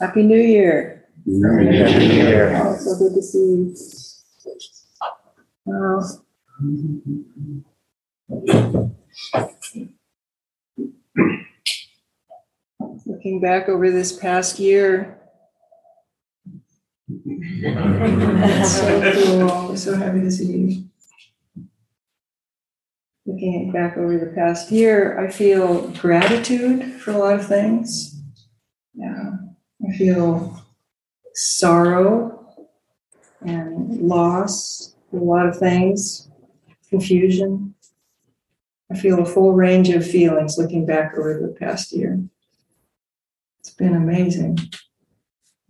Happy 0.00 0.22
New 0.22 0.40
Year. 0.40 1.04
Happy 1.24 1.64
New 1.64 2.14
Year. 2.14 2.60
Oh, 2.62 2.76
so 2.76 2.98
good 2.98 3.14
to 3.14 3.22
see 3.22 3.38
you. 3.38 3.74
Wow. 5.64 6.02
Looking 13.06 13.40
back 13.40 13.68
over 13.68 13.90
this 13.90 14.12
past 14.12 14.58
year. 14.58 15.18
That's 17.08 18.72
so 18.72 19.12
cool. 19.12 19.68
We're 19.68 19.76
so 19.76 19.96
happy 19.96 20.20
to 20.20 20.30
see 20.30 20.46
you. 20.46 20.84
Looking 23.26 23.72
back 23.72 23.96
over 23.96 24.18
the 24.18 24.32
past 24.34 24.70
year, 24.70 25.18
I 25.18 25.30
feel 25.30 25.88
gratitude 25.88 27.00
for 27.00 27.12
a 27.12 27.18
lot 27.18 27.36
of 27.38 27.46
things. 27.46 28.20
Yeah. 28.94 29.36
I 29.86 29.92
feel 29.96 30.64
sorrow 31.34 32.54
and 33.40 34.00
loss, 34.00 34.94
a 35.12 35.16
lot 35.16 35.46
of 35.46 35.58
things, 35.58 36.28
confusion. 36.88 37.74
I 38.90 38.96
feel 38.96 39.20
a 39.20 39.26
full 39.26 39.52
range 39.52 39.88
of 39.90 40.08
feelings 40.08 40.56
looking 40.56 40.86
back 40.86 41.14
over 41.18 41.38
the 41.40 41.56
past 41.58 41.92
year. 41.92 42.22
It's 43.60 43.70
been 43.70 43.94
amazing. 43.94 44.58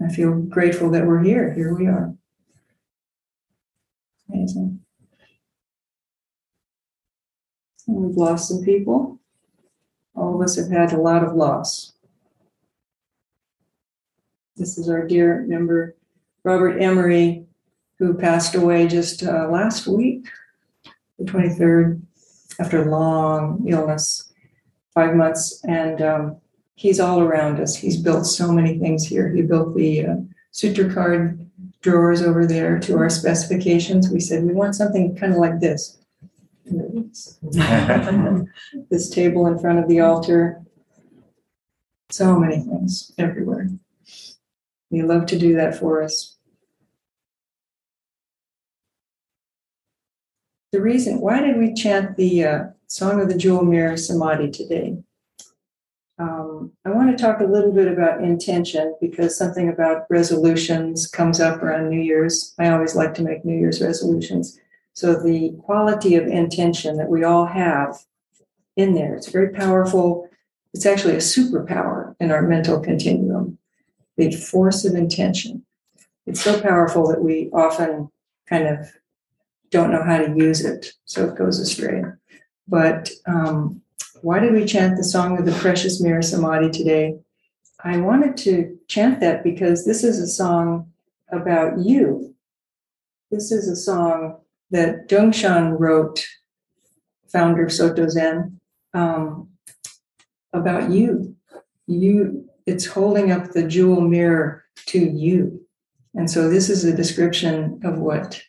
I 0.04 0.08
feel 0.08 0.32
grateful 0.34 0.90
that 0.90 1.06
we're 1.06 1.22
here. 1.22 1.52
Here 1.52 1.74
we 1.74 1.86
are. 1.86 2.14
Amazing. 4.28 4.80
And 7.86 7.96
we've 7.96 8.16
lost 8.16 8.48
some 8.48 8.62
people. 8.62 9.20
All 10.14 10.34
of 10.34 10.42
us 10.42 10.56
have 10.56 10.70
had 10.70 10.92
a 10.92 11.00
lot 11.00 11.24
of 11.24 11.34
loss. 11.34 11.93
This 14.56 14.78
is 14.78 14.88
our 14.88 15.04
dear 15.04 15.44
member, 15.48 15.96
Robert 16.44 16.78
Emery, 16.78 17.44
who 17.98 18.14
passed 18.14 18.54
away 18.54 18.86
just 18.86 19.24
uh, 19.24 19.48
last 19.48 19.88
week, 19.88 20.28
the 21.18 21.24
23rd, 21.24 22.00
after 22.60 22.84
long 22.88 23.64
illness, 23.66 24.32
five 24.92 25.16
months. 25.16 25.60
And 25.64 26.00
um, 26.00 26.36
he's 26.76 27.00
all 27.00 27.20
around 27.20 27.58
us. 27.60 27.74
He's 27.74 27.96
built 27.96 28.26
so 28.26 28.52
many 28.52 28.78
things 28.78 29.04
here. 29.04 29.28
He 29.34 29.42
built 29.42 29.76
the 29.76 30.06
uh, 30.06 30.16
sutra 30.52 30.92
card 30.92 31.50
drawers 31.80 32.22
over 32.22 32.46
there 32.46 32.78
to 32.78 32.96
our 32.96 33.10
specifications. 33.10 34.08
We 34.08 34.20
said, 34.20 34.44
we 34.44 34.52
want 34.52 34.76
something 34.76 35.16
kind 35.16 35.32
of 35.32 35.38
like 35.38 35.58
this. 35.58 35.98
this 38.88 39.10
table 39.10 39.48
in 39.48 39.58
front 39.58 39.80
of 39.80 39.88
the 39.88 40.00
altar. 40.00 40.62
So 42.10 42.38
many 42.38 42.60
things 42.60 43.10
everywhere. 43.18 43.68
We 44.94 45.02
love 45.02 45.26
to 45.26 45.38
do 45.38 45.56
that 45.56 45.76
for 45.76 46.04
us. 46.04 46.36
The 50.70 50.80
reason, 50.80 51.20
why 51.20 51.40
did 51.40 51.58
we 51.58 51.74
chant 51.74 52.16
the 52.16 52.44
uh, 52.44 52.64
Song 52.86 53.20
of 53.20 53.28
the 53.28 53.36
Jewel 53.36 53.64
Mirror 53.64 53.96
Samadhi 53.96 54.52
today? 54.52 54.98
Um, 56.20 56.70
I 56.84 56.90
want 56.90 57.10
to 57.10 57.20
talk 57.20 57.40
a 57.40 57.44
little 57.44 57.72
bit 57.72 57.88
about 57.88 58.22
intention 58.22 58.94
because 59.00 59.36
something 59.36 59.68
about 59.68 60.06
resolutions 60.10 61.08
comes 61.08 61.40
up 61.40 61.60
around 61.60 61.90
New 61.90 62.00
Year's. 62.00 62.54
I 62.60 62.68
always 62.68 62.94
like 62.94 63.14
to 63.14 63.22
make 63.22 63.44
New 63.44 63.58
Year's 63.58 63.82
resolutions. 63.82 64.60
So, 64.92 65.14
the 65.14 65.56
quality 65.64 66.14
of 66.14 66.28
intention 66.28 66.98
that 66.98 67.08
we 67.08 67.24
all 67.24 67.46
have 67.46 67.96
in 68.76 68.94
there, 68.94 69.16
it's 69.16 69.28
very 69.28 69.48
powerful. 69.48 70.30
It's 70.72 70.86
actually 70.86 71.14
a 71.14 71.18
superpower 71.18 72.14
in 72.20 72.30
our 72.30 72.42
mental 72.42 72.78
continuum 72.78 73.33
the 74.16 74.30
force 74.30 74.84
of 74.84 74.94
intention. 74.94 75.64
It's 76.26 76.42
so 76.42 76.60
powerful 76.60 77.08
that 77.08 77.22
we 77.22 77.50
often 77.52 78.10
kind 78.48 78.66
of 78.66 78.92
don't 79.70 79.90
know 79.90 80.02
how 80.02 80.18
to 80.18 80.34
use 80.36 80.64
it, 80.64 80.92
so 81.04 81.28
it 81.28 81.36
goes 81.36 81.58
astray. 81.58 82.04
But 82.68 83.10
um, 83.26 83.82
why 84.22 84.38
did 84.38 84.54
we 84.54 84.64
chant 84.64 84.96
the 84.96 85.04
song 85.04 85.38
of 85.38 85.44
the 85.44 85.52
precious 85.52 86.00
mirror 86.00 86.22
samadhi 86.22 86.70
today? 86.70 87.18
I 87.82 87.98
wanted 87.98 88.36
to 88.38 88.78
chant 88.88 89.20
that 89.20 89.44
because 89.44 89.84
this 89.84 90.02
is 90.02 90.18
a 90.18 90.26
song 90.26 90.90
about 91.30 91.78
you. 91.78 92.34
This 93.30 93.52
is 93.52 93.68
a 93.68 93.76
song 93.76 94.38
that 94.70 95.08
Dongshan 95.08 95.78
wrote, 95.78 96.26
founder 97.28 97.64
of 97.64 97.72
Soto 97.72 98.08
Zen, 98.08 98.60
um, 98.94 99.48
about 100.52 100.90
you. 100.90 101.36
You 101.86 102.48
it's 102.66 102.86
holding 102.86 103.30
up 103.30 103.50
the 103.50 103.66
jewel 103.66 104.00
mirror 104.00 104.64
to 104.86 104.98
you. 104.98 105.60
And 106.14 106.30
so 106.30 106.48
this 106.48 106.70
is 106.70 106.84
a 106.84 106.96
description 106.96 107.80
of 107.84 107.98
what 107.98 108.42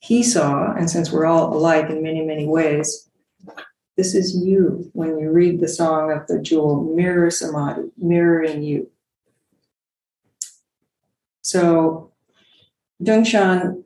he 0.00 0.22
saw. 0.22 0.72
And 0.72 0.90
since 0.90 1.12
we're 1.12 1.26
all 1.26 1.54
alike 1.54 1.90
in 1.90 2.02
many, 2.02 2.24
many 2.24 2.46
ways, 2.46 3.08
this 3.96 4.14
is 4.14 4.36
you 4.36 4.90
when 4.92 5.18
you 5.18 5.30
read 5.30 5.60
the 5.60 5.68
song 5.68 6.12
of 6.12 6.26
the 6.26 6.40
jewel 6.40 6.94
mirror 6.94 7.30
samadhi, 7.30 7.90
mirroring 7.96 8.62
you. 8.62 8.90
So 11.42 12.12
Dongshan, 13.02 13.84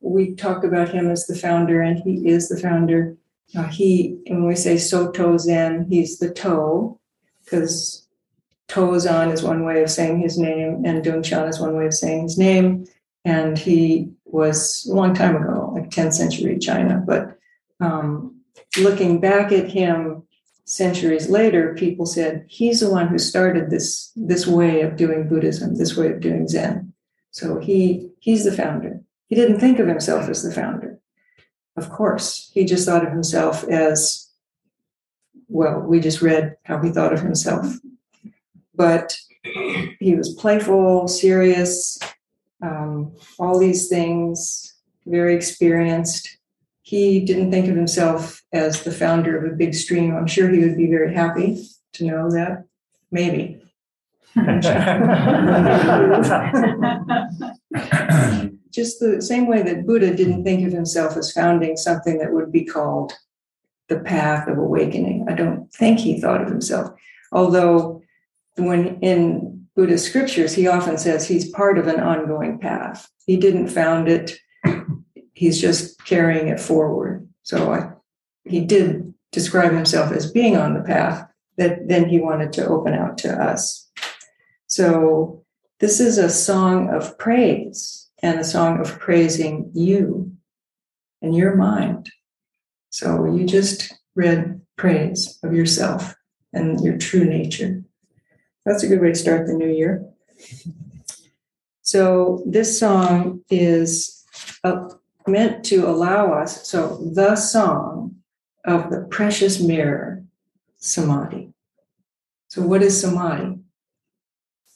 we 0.00 0.34
talk 0.34 0.64
about 0.64 0.88
him 0.88 1.10
as 1.10 1.26
the 1.26 1.36
founder, 1.36 1.82
and 1.82 1.98
he 1.98 2.28
is 2.28 2.48
the 2.48 2.58
founder. 2.58 3.16
Uh, 3.54 3.64
he, 3.64 4.18
when 4.26 4.46
we 4.46 4.56
say 4.56 4.78
Soto 4.78 5.36
Zen, 5.36 5.86
he's 5.90 6.18
the 6.18 6.32
toe, 6.32 6.98
because 7.44 8.08
Tozan 8.70 9.32
is 9.32 9.42
one 9.42 9.64
way 9.64 9.82
of 9.82 9.90
saying 9.90 10.20
his 10.20 10.38
name, 10.38 10.84
and 10.84 11.04
Dongshan 11.04 11.48
is 11.48 11.58
one 11.58 11.76
way 11.76 11.86
of 11.86 11.94
saying 11.94 12.22
his 12.22 12.38
name. 12.38 12.86
And 13.24 13.58
he 13.58 14.12
was 14.24 14.86
a 14.88 14.94
long 14.94 15.12
time 15.12 15.36
ago, 15.36 15.72
like 15.74 15.90
10th 15.90 16.14
century 16.14 16.56
China. 16.58 17.02
But 17.04 17.36
um, 17.80 18.40
looking 18.78 19.20
back 19.20 19.50
at 19.50 19.70
him 19.70 20.22
centuries 20.66 21.28
later, 21.28 21.74
people 21.74 22.06
said 22.06 22.46
he's 22.48 22.78
the 22.80 22.90
one 22.90 23.08
who 23.08 23.18
started 23.18 23.70
this 23.70 24.12
this 24.14 24.46
way 24.46 24.82
of 24.82 24.96
doing 24.96 25.28
Buddhism, 25.28 25.74
this 25.74 25.96
way 25.96 26.12
of 26.12 26.20
doing 26.20 26.46
Zen. 26.46 26.92
So 27.32 27.58
he 27.58 28.10
he's 28.20 28.44
the 28.44 28.52
founder. 28.52 29.00
He 29.26 29.34
didn't 29.34 29.58
think 29.58 29.80
of 29.80 29.88
himself 29.88 30.28
as 30.28 30.42
the 30.44 30.52
founder. 30.52 31.00
Of 31.76 31.90
course, 31.90 32.50
he 32.54 32.64
just 32.64 32.86
thought 32.86 33.04
of 33.04 33.12
himself 33.12 33.64
as 33.64 34.30
well. 35.48 35.80
We 35.80 35.98
just 35.98 36.22
read 36.22 36.56
how 36.62 36.80
he 36.80 36.90
thought 36.90 37.12
of 37.12 37.20
himself 37.20 37.66
but 38.80 39.14
he 39.98 40.14
was 40.14 40.32
playful, 40.32 41.06
serious, 41.06 41.98
um, 42.62 43.12
all 43.38 43.58
these 43.58 43.88
things, 43.88 44.74
very 45.04 45.34
experienced. 45.34 46.38
He 46.80 47.20
didn't 47.20 47.50
think 47.50 47.68
of 47.68 47.76
himself 47.76 48.42
as 48.54 48.82
the 48.82 48.90
founder 48.90 49.36
of 49.36 49.52
a 49.52 49.54
big 49.54 49.74
stream. 49.74 50.16
I'm 50.16 50.26
sure 50.26 50.48
he 50.48 50.60
would 50.60 50.78
be 50.78 50.86
very 50.86 51.12
happy 51.12 51.62
to 51.92 52.04
know 52.06 52.30
that. 52.30 52.64
Maybe. 53.10 53.62
Just 58.70 59.00
the 59.00 59.20
same 59.20 59.46
way 59.46 59.60
that 59.60 59.86
Buddha 59.86 60.16
didn't 60.16 60.42
think 60.42 60.66
of 60.66 60.72
himself 60.72 61.18
as 61.18 61.32
founding 61.32 61.76
something 61.76 62.16
that 62.16 62.32
would 62.32 62.50
be 62.50 62.64
called 62.64 63.12
the 63.88 64.00
path 64.00 64.48
of 64.48 64.56
awakening. 64.56 65.26
I 65.28 65.34
don't 65.34 65.70
think 65.70 65.98
he 65.98 66.18
thought 66.18 66.40
of 66.40 66.48
himself, 66.48 66.94
although 67.30 67.99
when 68.56 68.98
in 69.00 69.66
Buddhist 69.76 70.06
scriptures, 70.06 70.54
he 70.54 70.66
often 70.66 70.98
says 70.98 71.26
he's 71.26 71.50
part 71.50 71.78
of 71.78 71.86
an 71.86 72.00
ongoing 72.00 72.58
path. 72.58 73.08
He 73.26 73.36
didn't 73.36 73.68
found 73.68 74.08
it, 74.08 74.38
he's 75.34 75.60
just 75.60 76.04
carrying 76.04 76.48
it 76.48 76.60
forward. 76.60 77.28
So 77.42 77.72
I, 77.72 77.90
he 78.44 78.60
did 78.64 79.14
describe 79.32 79.72
himself 79.72 80.12
as 80.12 80.30
being 80.30 80.56
on 80.56 80.74
the 80.74 80.82
path 80.82 81.26
that 81.56 81.88
then 81.88 82.08
he 82.08 82.20
wanted 82.20 82.52
to 82.54 82.66
open 82.66 82.94
out 82.94 83.18
to 83.18 83.32
us. 83.32 83.88
So 84.66 85.44
this 85.78 86.00
is 86.00 86.18
a 86.18 86.28
song 86.28 86.90
of 86.90 87.18
praise 87.18 88.08
and 88.22 88.38
a 88.38 88.44
song 88.44 88.80
of 88.80 88.98
praising 88.98 89.70
you 89.74 90.32
and 91.22 91.34
your 91.34 91.56
mind. 91.56 92.10
So 92.90 93.24
you 93.24 93.46
just 93.46 93.94
read 94.14 94.60
praise 94.76 95.38
of 95.42 95.54
yourself 95.54 96.14
and 96.52 96.80
your 96.80 96.98
true 96.98 97.24
nature. 97.24 97.82
That's 98.70 98.84
a 98.84 98.86
good 98.86 99.00
way 99.00 99.08
to 99.08 99.16
start 99.16 99.48
the 99.48 99.52
new 99.52 99.66
year. 99.66 100.06
So 101.82 102.44
this 102.46 102.78
song 102.78 103.42
is 103.50 104.24
uh, 104.62 104.90
meant 105.26 105.64
to 105.64 105.88
allow 105.88 106.32
us, 106.32 106.68
so 106.68 107.10
the 107.12 107.34
song 107.34 108.14
of 108.64 108.90
the 108.90 109.08
precious 109.10 109.60
mirror, 109.60 110.22
samadhi. 110.76 111.52
So 112.46 112.62
what 112.62 112.80
is 112.84 113.00
samadhi? 113.00 113.58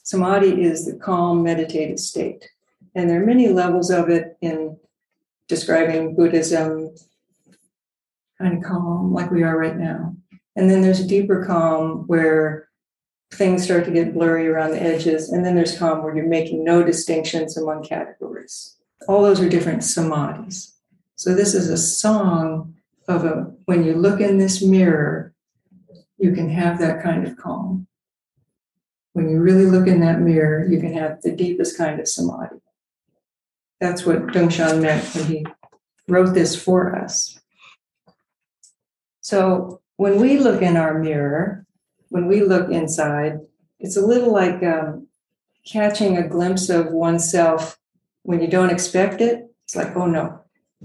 Samadhi 0.03 0.61
is 0.61 0.85
the 0.85 0.97
calm 0.97 1.41
meditative 1.41 1.99
state. 1.99 2.49
And 2.95 3.09
there 3.09 3.23
are 3.23 3.25
many 3.25 3.47
levels 3.47 3.91
of 3.91 4.09
it 4.09 4.35
in 4.41 4.75
describing 5.47 6.17
Buddhism, 6.17 6.93
kind 8.41 8.57
of 8.57 8.63
calm, 8.69 9.13
like 9.13 9.31
we 9.31 9.43
are 9.43 9.57
right 9.57 9.77
now. 9.77 10.17
And 10.57 10.69
then 10.69 10.81
there's 10.81 10.99
a 10.99 11.07
deeper 11.07 11.45
calm 11.45 12.03
where 12.07 12.64
things 13.33 13.63
start 13.63 13.85
to 13.85 13.91
get 13.91 14.13
blurry 14.13 14.47
around 14.47 14.71
the 14.71 14.81
edges. 14.81 15.29
And 15.29 15.45
then 15.45 15.55
there's 15.55 15.77
calm 15.77 16.03
where 16.03 16.15
you're 16.15 16.27
making 16.27 16.63
no 16.63 16.83
distinctions 16.83 17.57
among 17.57 17.83
categories. 17.83 18.77
All 19.07 19.23
those 19.23 19.41
are 19.41 19.49
different 19.49 19.81
samadhis. 19.81 20.73
So 21.15 21.33
this 21.33 21.53
is 21.53 21.69
a 21.69 21.77
song 21.77 22.75
of 23.07 23.25
a 23.25 23.51
when 23.65 23.83
you 23.83 23.93
look 23.93 24.19
in 24.19 24.37
this 24.37 24.61
mirror, 24.61 25.33
you 26.17 26.31
can 26.31 26.49
have 26.49 26.79
that 26.79 27.03
kind 27.03 27.27
of 27.27 27.37
calm. 27.37 27.87
When 29.13 29.29
you 29.29 29.39
really 29.39 29.65
look 29.65 29.87
in 29.87 30.01
that 30.01 30.19
mirror, 30.19 30.65
you 30.65 30.79
can 30.79 30.93
have 30.93 31.21
the 31.21 31.35
deepest 31.35 31.77
kind 31.77 31.99
of 31.99 32.07
samadhi. 32.07 32.57
That's 33.79 34.05
what 34.05 34.27
Dongshan 34.27 34.81
meant 34.81 35.03
when 35.15 35.25
he 35.25 35.45
wrote 36.07 36.33
this 36.33 36.55
for 36.61 36.95
us. 36.95 37.39
So 39.21 39.81
when 39.97 40.19
we 40.19 40.37
look 40.37 40.61
in 40.61 40.77
our 40.77 40.99
mirror, 40.99 41.64
when 42.15 42.27
we 42.27 42.39
look 42.41 42.71
inside, 42.71 43.41
it's 43.77 43.97
a 43.97 44.05
little 44.05 44.31
like 44.31 44.63
um, 44.63 45.05
catching 45.67 46.15
a 46.15 46.25
glimpse 46.25 46.69
of 46.69 46.93
oneself 46.93 47.77
when 48.23 48.39
you 48.39 48.47
don't 48.47 48.69
expect 48.69 49.19
it. 49.19 49.47
It's 49.65 49.75
like, 49.75 49.93
oh 49.97 50.05
no. 50.05 50.39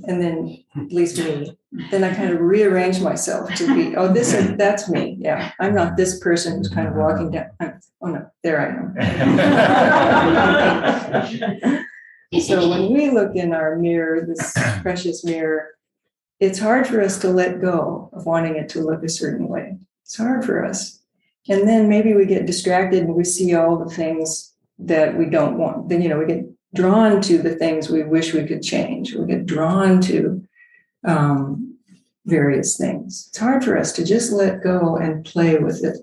And 0.09 0.21
then, 0.21 0.65
at 0.75 0.91
least 0.91 1.19
me, 1.19 1.57
then 1.93 2.03
I 2.03 2.13
kind 2.15 2.33
of 2.33 2.41
rearrange 2.41 3.01
myself 3.01 3.55
to 3.55 3.75
be, 3.77 3.95
oh, 3.95 4.13
this 4.13 4.33
is, 4.33 4.57
that's 4.57 4.89
me. 4.89 5.19
Yeah, 5.21 5.53
I'm 5.61 5.73
not 5.73 5.97
this 5.97 6.19
person 6.19 6.57
who's 6.57 6.69
kind 6.69 6.89
of 6.89 6.97
walking 6.97 7.31
down. 7.31 7.51
oh 8.03 8.07
no, 8.09 8.29
there 8.43 8.61
I 8.61 8.71
am. 11.71 11.87
so 12.41 12.69
when 12.69 12.93
we 12.93 13.11
look 13.11 13.37
in 13.37 13.55
our 13.55 13.77
mirror, 13.77 14.27
this 14.27 14.53
precious 14.83 15.23
mirror, 15.25 15.69
it's 16.41 16.59
hard 16.59 16.89
for 16.89 17.01
us 17.01 17.21
to 17.21 17.29
let 17.29 17.61
go 17.61 18.11
of 18.13 18.27
wanting 18.27 18.57
it 18.57 18.69
to 18.71 18.81
look 18.81 19.05
a 19.05 19.09
certain 19.09 19.47
way. 19.47 19.79
It's 20.03 20.17
hard 20.17 20.45
for 20.45 20.65
us. 20.65 21.00
And 21.49 21.67
then 21.67 21.89
maybe 21.89 22.15
we 22.15 22.27
get 22.27 22.47
distracted 22.47 23.05
and 23.05 23.15
we 23.15 23.25
see 23.25 23.55
all 23.55 23.79
the 23.79 23.95
things 23.95 24.55
that 24.79 25.17
we 25.17 25.27
don't 25.27 25.59
want. 25.59 25.89
Then, 25.89 26.03
you 26.03 26.09
know, 26.09 26.19
we 26.19 26.27
get 26.27 26.45
drawn 26.75 27.21
to 27.23 27.39
the 27.39 27.55
things 27.57 27.89
we 27.89 28.03
wish 28.03 28.33
we 28.33 28.47
could 28.47 28.63
change. 28.63 29.15
We 29.15 29.27
get 29.27 29.47
drawn 29.47 30.01
to 30.03 30.47
um, 31.05 31.79
various 32.27 32.77
things. 32.77 33.27
It's 33.29 33.39
hard 33.39 33.65
for 33.65 33.77
us 33.77 33.93
to 33.93 34.05
just 34.05 34.33
let 34.33 34.63
go 34.63 34.97
and 34.97 35.25
play 35.25 35.59
with 35.59 35.85
it, 35.85 35.97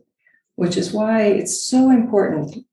which 0.56 0.76
is 0.76 0.92
why 0.92 1.24
it's 1.24 1.62
so 1.62 1.92
important 1.92 2.66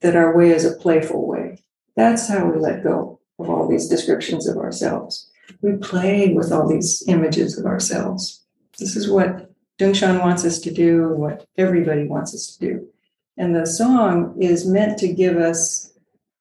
that 0.00 0.16
our 0.16 0.36
way 0.36 0.50
is 0.50 0.64
a 0.64 0.76
playful 0.76 1.26
way. 1.26 1.62
That's 1.96 2.28
how 2.28 2.46
we 2.46 2.58
let 2.58 2.84
go 2.84 3.20
of 3.38 3.48
all 3.48 3.68
these 3.68 3.88
descriptions 3.88 4.46
of 4.46 4.56
ourselves. 4.58 5.30
We 5.62 5.76
play 5.76 6.32
with 6.32 6.52
all 6.52 6.68
these 6.68 7.02
images 7.08 7.58
of 7.58 7.66
ourselves. 7.66 8.44
This 8.78 8.96
is 8.96 9.08
what 9.08 9.53
Dongshan 9.78 10.20
wants 10.20 10.44
us 10.44 10.60
to 10.60 10.72
do, 10.72 11.08
what 11.08 11.46
everybody 11.58 12.06
wants 12.06 12.34
us 12.34 12.56
to 12.56 12.66
do. 12.66 12.88
And 13.36 13.54
the 13.54 13.66
song 13.66 14.36
is 14.40 14.66
meant 14.66 14.98
to 14.98 15.12
give 15.12 15.36
us, 15.36 15.92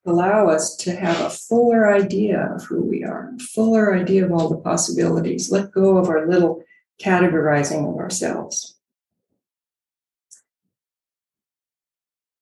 allow 0.05 0.47
us 0.47 0.75
to 0.77 0.95
have 0.95 1.19
a 1.21 1.29
fuller 1.29 1.91
idea 1.91 2.53
of 2.55 2.63
who 2.63 2.83
we 2.83 3.03
are, 3.03 3.33
a 3.35 3.39
fuller 3.39 3.95
idea 3.95 4.25
of 4.25 4.31
all 4.31 4.49
the 4.49 4.57
possibilities, 4.57 5.51
let 5.51 5.71
go 5.71 5.97
of 5.97 6.09
our 6.09 6.27
little 6.27 6.63
categorizing 7.01 7.89
of 7.89 7.97
ourselves. 7.97 8.77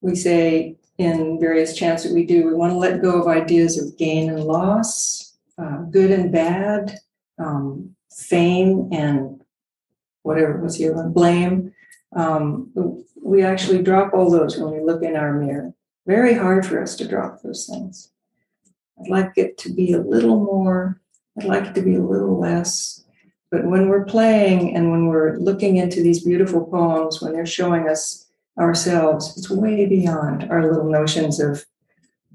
We 0.02 0.16
say 0.16 0.76
in 0.98 1.40
various 1.40 1.76
chants 1.76 2.04
that 2.04 2.14
we 2.14 2.26
do, 2.26 2.46
we 2.46 2.54
want 2.54 2.74
to 2.74 2.78
let 2.78 3.02
go 3.02 3.22
of 3.22 3.28
ideas 3.28 3.82
of 3.82 3.98
gain 3.98 4.30
and 4.30 4.44
loss, 4.44 5.38
uh, 5.58 5.84
good 5.84 6.12
and 6.12 6.32
bad, 6.32 6.98
um, 7.38 7.96
fame 8.10 8.90
and 8.92 9.41
whatever 10.24 10.58
was 10.58 10.76
here, 10.76 10.94
blame. 11.10 11.74
Um, 12.16 12.72
we 13.22 13.44
actually 13.44 13.82
drop 13.82 14.14
all 14.14 14.30
those 14.30 14.58
when 14.58 14.74
we 14.74 14.82
look 14.82 15.04
in 15.04 15.16
our 15.16 15.34
mirror. 15.34 15.74
Very 16.06 16.34
hard 16.34 16.66
for 16.66 16.82
us 16.82 16.96
to 16.98 17.08
drop 17.08 17.42
those 17.42 17.68
things. 17.68 18.10
I'd 19.00 19.10
like 19.10 19.34
it 19.38 19.58
to 19.60 19.74
be 19.74 19.94
a 19.94 20.02
little 20.02 20.40
more, 20.40 21.02
I'd 21.38 21.46
like 21.46 21.66
it 21.66 21.76
to 21.76 21.82
be 21.82 21.96
a 21.96 22.04
little 22.04 22.40
less. 22.40 23.04
But 23.50 23.66
when 23.66 23.90
we're 23.90 24.06
playing 24.06 24.76
and 24.76 24.92
when 24.92 25.08
we're 25.08 25.38
looking 25.38 25.78
into 25.78 26.02
these 26.02 26.24
beautiful 26.24 26.66
poems, 26.66 27.22
when 27.22 27.34
they're 27.34 27.46
showing 27.46 27.90
us 27.90 28.28
ourselves, 28.58 29.38
it's 29.38 29.50
way 29.50 29.86
beyond 29.86 30.50
our 30.50 30.66
little 30.66 30.90
notions 30.90 31.40
of 31.40 31.66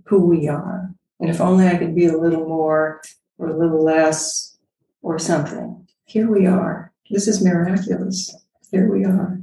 who 0.04 0.20
we 0.20 0.48
are. 0.48 0.90
And 1.20 1.30
if 1.30 1.40
only 1.40 1.66
I 1.66 1.76
could 1.76 1.94
be 1.94 2.06
a 2.06 2.18
little 2.18 2.46
more 2.46 3.00
or 3.38 3.48
a 3.48 3.56
little 3.56 3.82
less 3.82 4.56
or 5.02 5.18
something. 5.18 5.86
Here 6.04 6.30
we 6.30 6.46
are. 6.46 6.92
This 7.10 7.28
is 7.28 7.42
miraculous. 7.42 8.34
Here 8.70 8.90
we 8.90 9.04
are. 9.04 9.40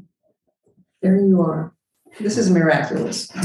There 1.02 1.18
you 1.18 1.42
are. 1.42 1.74
This 2.20 2.38
is 2.38 2.50
miraculous. 2.50 3.32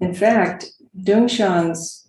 In 0.00 0.14
fact, 0.14 0.66
Dongshan's 0.98 2.08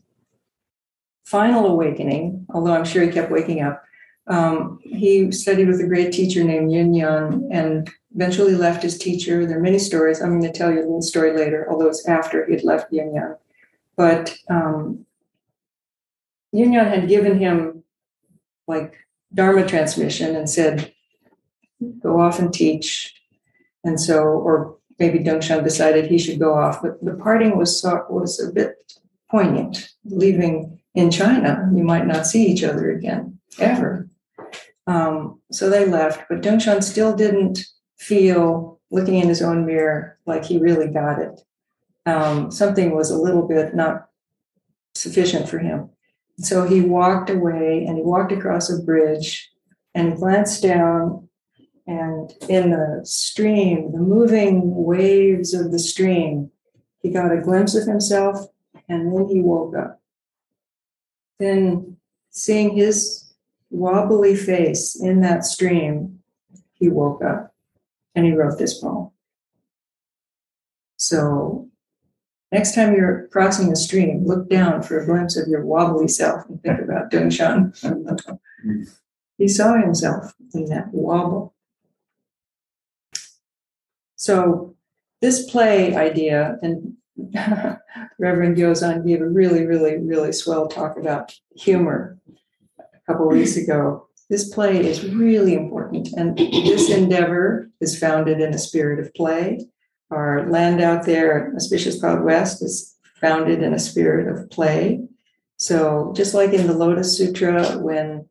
final 1.25 1.65
awakening, 1.67 2.45
although 2.53 2.73
I'm 2.73 2.85
sure 2.85 3.03
he 3.03 3.11
kept 3.11 3.31
waking 3.31 3.61
up, 3.61 3.83
um, 4.27 4.79
he 4.83 5.31
studied 5.31 5.69
with 5.69 5.79
a 5.79 5.87
great 5.87 6.11
teacher 6.11 6.43
named 6.43 6.69
Yunyan 6.69 7.47
and 7.49 7.89
eventually 8.13 8.55
left 8.55 8.83
his 8.83 8.97
teacher. 8.97 9.45
There 9.45 9.57
are 9.57 9.61
many 9.61 9.79
stories. 9.79 10.21
I'm 10.21 10.39
going 10.39 10.51
to 10.51 10.57
tell 10.57 10.71
you 10.71 10.79
a 10.79 10.81
little 10.81 11.01
story 11.01 11.35
later, 11.35 11.65
although 11.69 11.87
it's 11.87 12.07
after 12.07 12.45
he 12.45 12.53
had 12.53 12.63
left 12.65 12.91
Yunyan. 12.91 13.37
But 13.97 14.37
um, 14.49 15.05
Yang 16.51 16.73
had 16.73 17.09
given 17.09 17.39
him 17.39 17.83
like 18.67 18.95
Dharma 19.33 19.67
transmission 19.67 20.35
and 20.35 20.49
said, 20.49 20.93
go 22.01 22.21
off 22.21 22.39
and 22.39 22.53
teach. 22.53 23.13
And 23.83 23.99
so, 23.99 24.23
or 24.23 24.77
maybe 24.99 25.19
Dongshan 25.19 25.63
decided 25.63 26.05
he 26.05 26.17
should 26.17 26.39
go 26.39 26.53
off. 26.53 26.81
But 26.81 27.03
the 27.03 27.15
parting 27.15 27.57
was 27.57 27.83
was 28.09 28.39
a 28.39 28.51
bit 28.51 28.75
poignant. 29.29 29.89
Leaving 30.05 30.79
in 30.93 31.11
China, 31.11 31.69
you 31.73 31.83
might 31.83 32.07
not 32.07 32.25
see 32.25 32.47
each 32.47 32.63
other 32.63 32.91
again 32.91 33.39
ever. 33.59 34.09
Um, 34.87 35.41
so 35.51 35.69
they 35.69 35.85
left, 35.85 36.27
but 36.29 36.41
Dongshan 36.41 36.81
still 36.81 37.15
didn't 37.15 37.59
feel, 37.97 38.79
looking 38.89 39.15
in 39.15 39.27
his 39.27 39.41
own 39.41 39.65
mirror, 39.65 40.17
like 40.25 40.45
he 40.45 40.57
really 40.59 40.87
got 40.87 41.19
it. 41.19 41.41
Um, 42.07 42.51
something 42.51 42.95
was 42.95 43.11
a 43.11 43.17
little 43.17 43.45
bit 43.45 43.75
not 43.75 44.07
sufficient 44.95 45.49
for 45.49 45.59
him. 45.59 45.89
So 46.39 46.65
he 46.65 46.81
walked 46.81 47.29
away 47.29 47.85
and 47.85 47.97
he 47.97 48.03
walked 48.03 48.31
across 48.31 48.69
a 48.69 48.81
bridge 48.81 49.51
and 49.93 50.15
glanced 50.15 50.63
down 50.63 51.27
and 51.85 52.31
in 52.49 52.71
the 52.71 53.01
stream, 53.03 53.91
the 53.93 53.99
moving 53.99 54.75
waves 54.75 55.53
of 55.53 55.71
the 55.71 55.79
stream, 55.79 56.51
he 57.01 57.09
got 57.09 57.31
a 57.31 57.41
glimpse 57.41 57.75
of 57.75 57.87
himself 57.87 58.47
and 58.89 59.13
then 59.13 59.27
he 59.27 59.41
woke 59.41 59.75
up. 59.75 60.01
Then, 61.39 61.97
seeing 62.29 62.75
his 62.75 63.33
wobbly 63.69 64.35
face 64.35 64.99
in 64.99 65.21
that 65.21 65.45
stream, 65.45 66.19
he 66.73 66.89
woke 66.89 67.23
up 67.23 67.53
and 68.15 68.25
he 68.25 68.33
wrote 68.33 68.57
this 68.57 68.79
poem. 68.79 69.11
So, 70.97 71.69
next 72.51 72.75
time 72.75 72.93
you're 72.93 73.27
crossing 73.31 73.71
a 73.71 73.75
stream, 73.75 74.25
look 74.25 74.49
down 74.49 74.81
for 74.83 74.99
a 74.99 75.05
glimpse 75.05 75.37
of 75.37 75.47
your 75.47 75.65
wobbly 75.65 76.07
self 76.07 76.47
and 76.47 76.61
think 76.61 76.79
about 76.79 77.11
Dongshan. 77.11 78.89
he 79.37 79.47
saw 79.47 79.79
himself 79.79 80.33
in 80.53 80.65
that 80.65 80.93
wobble. 80.93 81.53
So, 84.15 84.75
this 85.21 85.49
play 85.49 85.95
idea, 85.95 86.57
and 86.61 86.93
Reverend 88.19 88.57
Gyozan 88.57 89.05
gave 89.05 89.21
a 89.21 89.27
really, 89.27 89.65
really, 89.65 89.97
really 89.97 90.31
swell 90.31 90.67
talk 90.67 90.97
about 90.97 91.33
humor 91.55 92.19
a 92.79 93.11
couple 93.11 93.27
weeks 93.27 93.57
ago. 93.63 94.07
This 94.29 94.53
play 94.53 94.85
is 94.85 95.07
really 95.09 95.53
important, 95.53 96.09
and 96.17 96.37
this 96.37 96.91
endeavor 96.91 97.71
is 97.79 97.97
founded 97.97 98.41
in 98.41 98.53
a 98.53 98.57
spirit 98.57 98.99
of 98.99 99.13
play. 99.13 99.65
Our 100.09 100.49
land 100.49 100.81
out 100.81 101.05
there, 101.05 101.53
Auspicious 101.55 101.99
Cloud 101.99 102.23
West, 102.23 102.63
is 102.63 102.95
founded 103.19 103.61
in 103.61 103.73
a 103.73 103.79
spirit 103.79 104.27
of 104.27 104.49
play. 104.49 105.01
So, 105.57 106.13
just 106.15 106.33
like 106.33 106.53
in 106.53 106.67
the 106.67 106.73
Lotus 106.73 107.17
Sutra, 107.17 107.77
when 107.79 108.27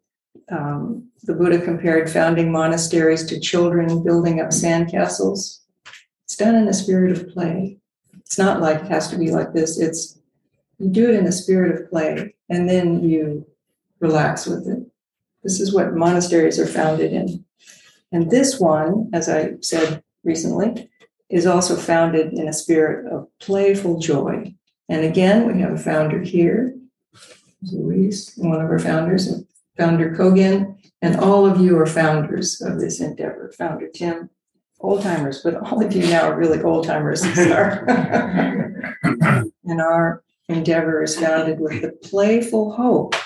um, 0.50 1.08
the 1.24 1.34
Buddha 1.34 1.60
compared 1.60 2.08
founding 2.08 2.52
monasteries 2.52 3.24
to 3.26 3.40
children 3.40 4.02
building 4.02 4.40
up 4.40 4.50
sandcastles, 4.50 5.60
it's 6.24 6.36
done 6.36 6.54
in 6.54 6.68
a 6.68 6.72
spirit 6.72 7.12
of 7.12 7.28
play. 7.28 7.78
It's 8.20 8.38
not 8.38 8.60
like 8.60 8.82
it 8.82 8.88
has 8.88 9.08
to 9.08 9.18
be 9.18 9.30
like 9.30 9.52
this. 9.52 9.78
It's 9.78 10.18
you 10.78 10.90
do 10.90 11.08
it 11.08 11.14
in 11.14 11.26
a 11.26 11.32
spirit 11.32 11.74
of 11.74 11.90
play 11.90 12.34
and 12.48 12.68
then 12.68 13.02
you 13.08 13.46
relax 14.00 14.46
with 14.46 14.66
it. 14.68 14.86
This 15.42 15.60
is 15.60 15.72
what 15.72 15.94
monasteries 15.94 16.58
are 16.58 16.66
founded 16.66 17.12
in. 17.12 17.44
And 18.12 18.30
this 18.30 18.60
one, 18.60 19.10
as 19.12 19.28
I 19.28 19.54
said 19.60 20.02
recently, 20.24 20.90
is 21.28 21.46
also 21.46 21.76
founded 21.76 22.32
in 22.32 22.48
a 22.48 22.52
spirit 22.52 23.10
of 23.12 23.28
playful 23.40 23.98
joy. 23.98 24.54
And 24.88 25.04
again, 25.04 25.46
we 25.46 25.60
have 25.60 25.72
a 25.72 25.78
founder 25.78 26.20
here, 26.20 26.76
Louise, 27.62 28.32
one 28.36 28.60
of 28.60 28.70
our 28.70 28.78
founders, 28.78 29.42
founder 29.76 30.14
Kogan, 30.14 30.76
and 31.02 31.16
all 31.16 31.44
of 31.46 31.60
you 31.60 31.76
are 31.78 31.86
founders 31.86 32.60
of 32.60 32.80
this 32.80 33.00
endeavor. 33.00 33.52
Founder 33.58 33.88
Tim, 33.88 34.30
old 34.80 35.02
timers, 35.02 35.42
but 35.42 35.56
all 35.56 35.84
of 35.84 35.92
you 35.92 36.06
now 36.06 36.30
are 36.30 36.38
really 36.38 36.62
old 36.62 36.86
timers. 36.86 37.22
and 39.64 39.80
our 39.80 40.22
endeavor 40.48 41.02
is 41.02 41.18
founded 41.18 41.58
with 41.58 41.82
the 41.82 41.92
playful 42.08 42.72
hope 42.72 43.16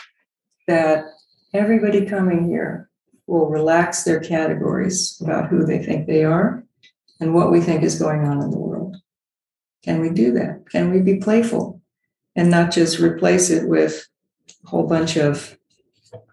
that 0.67 1.05
everybody 1.53 2.07
coming 2.07 2.49
here 2.49 2.89
will 3.27 3.47
relax 3.47 4.05
their 4.05 4.21
categories 4.21 5.21
about 5.23 5.49
who 5.49 5.65
they 5.65 5.83
think 5.83 6.07
they 6.07 6.25
are 6.25 6.65
and 7.21 7.35
what 7.35 7.53
we 7.53 7.61
think 7.61 7.83
is 7.83 7.99
going 7.99 8.25
on 8.25 8.43
in 8.43 8.51
the 8.51 8.59
world. 8.59 8.97
Can 9.85 10.01
we 10.01 10.11
do 10.11 10.33
that? 10.33 10.69
Can 10.71 10.91
we 10.91 11.01
be 11.01 11.17
playful 11.17 11.81
and 12.35 12.51
not 12.51 12.71
just 12.71 12.99
replace 12.99 13.51
it 13.51 13.69
with 13.69 14.07
a 14.65 14.69
whole 14.69 14.87
bunch 14.87 15.17
of 15.17 15.57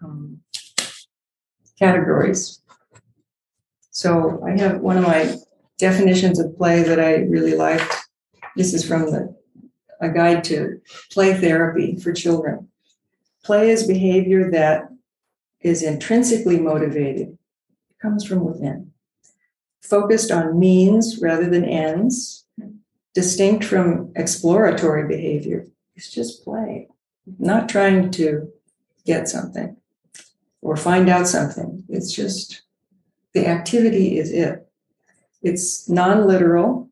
um, 0.02 0.40
categories? 1.78 2.60
So 3.90 4.42
I 4.46 4.58
have 4.58 4.80
one 4.80 4.96
of 4.96 5.04
my 5.04 5.36
definitions 5.78 6.38
of 6.38 6.56
play 6.56 6.82
that 6.82 7.00
I 7.00 7.16
really 7.16 7.54
liked. 7.54 7.94
This 8.56 8.74
is 8.74 8.86
from 8.86 9.10
the 9.10 9.36
a 10.00 10.08
guide 10.08 10.44
to 10.44 10.80
play 11.10 11.34
therapy 11.34 11.96
for 11.96 12.12
children. 12.12 12.68
Play 13.44 13.70
is 13.70 13.86
behavior 13.86 14.50
that 14.50 14.88
is 15.60 15.82
intrinsically 15.82 16.60
motivated, 16.60 17.28
it 17.90 17.98
comes 18.00 18.24
from 18.24 18.44
within, 18.44 18.87
focused 19.88 20.30
on 20.30 20.58
means 20.58 21.18
rather 21.20 21.48
than 21.48 21.64
ends, 21.64 22.44
distinct 23.14 23.64
from 23.64 24.12
exploratory 24.16 25.06
behavior. 25.06 25.66
It's 25.96 26.10
just 26.10 26.44
play, 26.44 26.88
not 27.38 27.68
trying 27.68 28.10
to 28.12 28.50
get 29.04 29.28
something 29.28 29.76
or 30.62 30.76
find 30.76 31.08
out 31.08 31.26
something. 31.26 31.84
It's 31.88 32.12
just 32.12 32.62
the 33.32 33.46
activity 33.46 34.18
is 34.18 34.32
it. 34.32 34.68
It's 35.42 35.88
non 35.88 36.26
literal, 36.26 36.90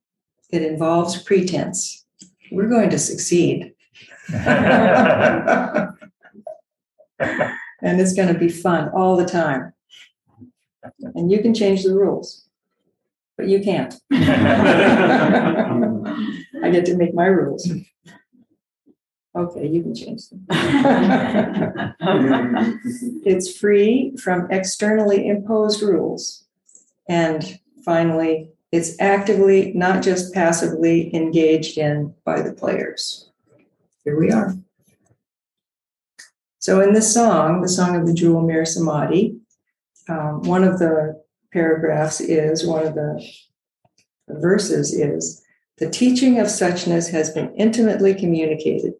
it 0.51 0.63
involves 0.63 1.23
pretense. 1.23 2.05
We're 2.51 2.69
going 2.69 2.91
to 2.91 2.99
succeed. 2.99 3.75
and 4.29 5.97
it's 7.83 8.15
going 8.15 8.33
to 8.33 8.39
be 8.39 8.49
fun 8.49 8.89
all 8.91 9.17
the 9.17 9.27
time. 9.27 9.73
And 11.15 11.31
you 11.31 11.43
can 11.43 11.55
change 11.55 11.83
the 11.83 11.95
rules, 11.95 12.46
but 13.37 13.49
you 13.49 13.61
can't. 13.61 13.95
I 14.13 14.19
get 16.71 16.87
to 16.87 16.97
make 16.97 17.15
my 17.15 17.27
rules. 17.27 17.71
Okay, 19.37 19.67
you 19.67 19.83
can 19.83 19.95
change 19.95 20.31
them. 20.31 20.47
it's 23.25 23.59
free 23.59 24.17
from 24.17 24.51
externally 24.51 25.29
imposed 25.29 25.83
rules. 25.83 26.45
And 27.09 27.59
finally, 27.85 28.51
it's 28.73 28.99
actively, 28.99 29.73
not 29.75 30.03
just 30.03 30.33
passively, 30.33 31.15
engaged 31.15 31.77
in 31.77 32.15
by 32.25 32.41
the 32.41 32.53
players. 32.53 33.31
Here 34.05 34.19
we 34.19 34.31
are. 34.31 34.55
So, 36.59 36.81
in 36.81 36.95
this 36.95 37.13
song, 37.13 37.61
the 37.61 37.69
Song 37.69 37.95
of 37.95 38.07
the 38.07 38.15
Jewel 38.15 38.41
Mir 38.41 38.65
Samadhi, 38.65 39.37
um, 40.09 40.43
one 40.43 40.65
of 40.65 40.79
the 40.79 41.23
paragraphs 41.53 42.21
is, 42.21 42.67
one 42.67 42.87
of 42.87 42.95
the 42.95 43.27
verses 44.29 44.95
is, 44.95 45.43
the 45.79 45.91
teaching 45.91 46.39
of 46.39 46.47
suchness 46.47 47.11
has 47.11 47.31
been 47.31 47.55
intimately 47.55 48.15
communicated 48.15 48.95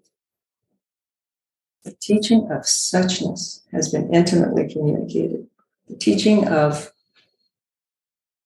the 1.87 1.97
teaching 2.01 2.49
of 2.51 2.63
suchness 2.63 3.61
has 3.71 3.93
been 3.93 4.13
intimately 4.13 4.69
communicated. 4.69 5.47
The 5.87 5.95
teaching 5.95 6.49
of 6.49 6.91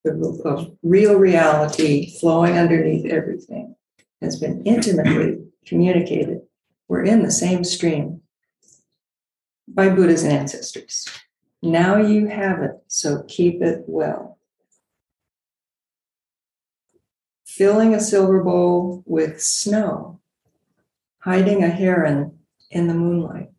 the 0.05 0.43
of 0.45 0.77
real 0.83 1.15
reality 1.15 2.19
flowing 2.19 2.59
underneath 2.59 3.11
everything 3.11 3.77
has 4.21 4.39
been 4.39 4.63
intimately 4.65 5.39
communicated. 5.65 6.43
We're 6.87 7.05
in 7.05 7.23
the 7.23 7.31
same 7.31 7.65
stream 7.65 8.21
by 9.67 9.89
Buddha's 9.89 10.23
and 10.23 10.35
ancestors. 10.35 11.09
Now 11.63 11.97
you 11.99 12.27
have 12.27 12.63
it, 12.63 12.73
so 12.87 13.23
keep 13.29 13.61
it 13.61 13.85
well. 13.87 14.39
Filling 17.45 17.95
a 17.95 18.01
silver 18.01 18.43
bowl 18.43 19.03
with 19.07 19.43
snow, 19.43 20.21
hiding 21.19 21.63
a 21.63 21.69
heron 21.69 22.39
in 22.71 22.87
the 22.87 22.95
moonlight. 22.95 23.51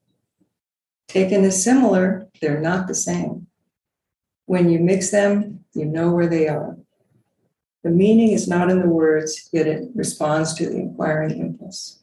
Taken 1.08 1.44
as 1.44 1.64
similar, 1.64 2.28
they're 2.42 2.62
not 2.62 2.88
the 2.88 2.96
same. 2.96 3.48
When 4.46 4.70
you 4.70 4.80
mix 4.80 5.12
them, 5.12 5.66
you 5.74 5.86
know 5.86 6.12
where 6.12 6.28
they 6.28 6.48
are. 6.48 6.78
The 7.84 7.90
meaning 7.90 8.32
is 8.32 8.48
not 8.48 8.72
in 8.72 8.80
the 8.80 8.88
words, 8.88 9.50
yet 9.52 9.68
it 9.68 9.90
responds 9.94 10.54
to 10.56 10.68
the 10.68 10.78
inquiring 10.78 11.38
impulse. 11.40 12.02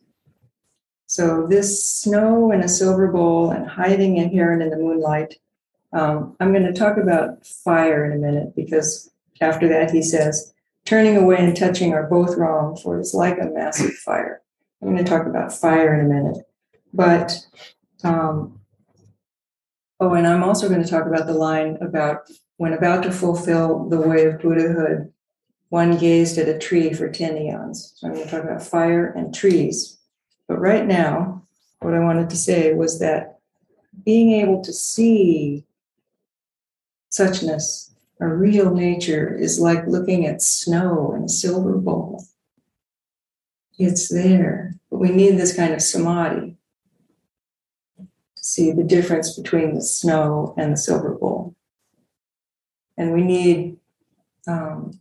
So, 1.07 1.47
this 1.49 1.89
snow 1.89 2.53
in 2.53 2.61
a 2.61 2.69
silver 2.69 3.09
bowl 3.09 3.51
and 3.51 3.67
hiding 3.67 4.19
a 4.19 4.29
heron 4.29 4.61
in 4.61 4.71
the 4.71 4.77
moonlight. 4.77 5.37
Um, 5.93 6.37
I'm 6.41 6.53
going 6.53 6.67
to 6.67 6.73
talk 6.73 6.97
about 6.97 7.47
fire 7.47 8.05
in 8.05 8.13
a 8.13 8.17
minute 8.17 8.55
because 8.55 9.11
after 9.41 9.69
that 9.69 9.91
he 9.91 10.03
says, 10.03 10.53
turning 10.85 11.17
away 11.17 11.37
and 11.39 11.57
touching 11.57 11.93
are 11.93 12.09
both 12.09 12.37
wrong, 12.37 12.77
for 12.77 12.99
it's 12.99 13.15
like 13.15 13.39
a 13.39 13.47
massive 13.47 13.93
fire. 13.95 14.43
I'm 14.81 14.93
going 14.93 15.05
to 15.05 15.11
talk 15.11 15.27
about 15.27 15.53
fire 15.53 15.95
in 15.95 16.07
a 16.07 16.09
minute. 16.09 16.39
But, 16.93 17.39
um, 18.05 18.61
oh, 20.01 20.15
and 20.15 20.27
I'm 20.27 20.45
also 20.45 20.69
going 20.69 20.83
to 20.83 20.89
talk 20.89 21.07
about 21.07 21.27
the 21.27 21.35
line 21.35 21.79
about 21.81 22.31
when 22.57 22.73
about 22.73 23.03
to 23.05 23.13
fulfill 23.13 23.89
the 23.89 24.01
way 24.01 24.27
of 24.27 24.41
Buddhahood, 24.41 25.13
one 25.69 25.99
gazed 25.99 26.39
at 26.39 26.49
a 26.49 26.59
tree 26.59 26.93
for 26.93 27.11
10 27.11 27.37
eons. 27.37 27.93
So 27.97 28.07
I'm 28.07 28.15
going 28.15 28.25
to 28.25 28.31
talk 28.31 28.45
about 28.45 28.63
fire 28.63 29.07
and 29.07 29.35
trees. 29.35 29.99
But 30.47 30.59
right 30.59 30.87
now, 30.87 31.43
what 31.81 31.95
I 31.95 32.01
wanted 32.01 32.31
to 32.31 32.37
say 32.37 32.73
was 32.73 32.99
that 33.01 33.39
being 34.05 34.33
able 34.33 34.63
to 34.65 34.73
see 34.73 35.67
suchness, 37.11 37.91
a 38.21 38.29
real 38.29 38.75
nature, 38.75 39.35
is 39.35 39.61
like 39.61 39.87
looking 39.87 40.27
at 40.27 40.43
snow 40.43 41.13
in 41.17 41.25
a 41.25 41.29
silver 41.29 41.75
bowl. 41.75 42.25
It's 43.79 44.09
there, 44.09 44.75
but 44.91 44.99
we 44.99 45.11
need 45.11 45.37
this 45.37 45.55
kind 45.55 45.73
of 45.73 45.83
samadhi 45.83 46.57
to 47.99 48.45
see 48.45 48.73
the 48.73 48.83
difference 48.83 49.37
between 49.37 49.75
the 49.75 49.83
snow 49.83 50.55
and 50.57 50.73
the 50.73 50.77
silver 50.77 51.15
bowl. 51.15 51.55
And 52.97 53.13
we 53.13 53.23
need 53.23 53.77
um, 54.49 54.99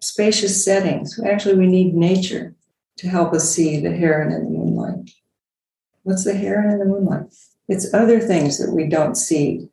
spacious 0.00 0.64
settings. 0.64 1.20
Actually, 1.24 1.54
we 1.54 1.66
need 1.66 1.94
nature 1.94 2.54
to 2.96 3.08
help 3.08 3.32
us 3.32 3.50
see 3.50 3.80
the 3.80 3.92
heron 3.92 4.32
in 4.32 4.44
the 4.44 4.50
moonlight. 4.50 5.10
What's 6.02 6.24
the 6.24 6.34
heron 6.34 6.72
in 6.72 6.78
the 6.80 6.84
moonlight? 6.84 7.32
It's 7.68 7.94
other 7.94 8.18
things 8.18 8.58
that 8.58 8.72
we 8.72 8.88
don't 8.88 9.14
see. 9.14 9.68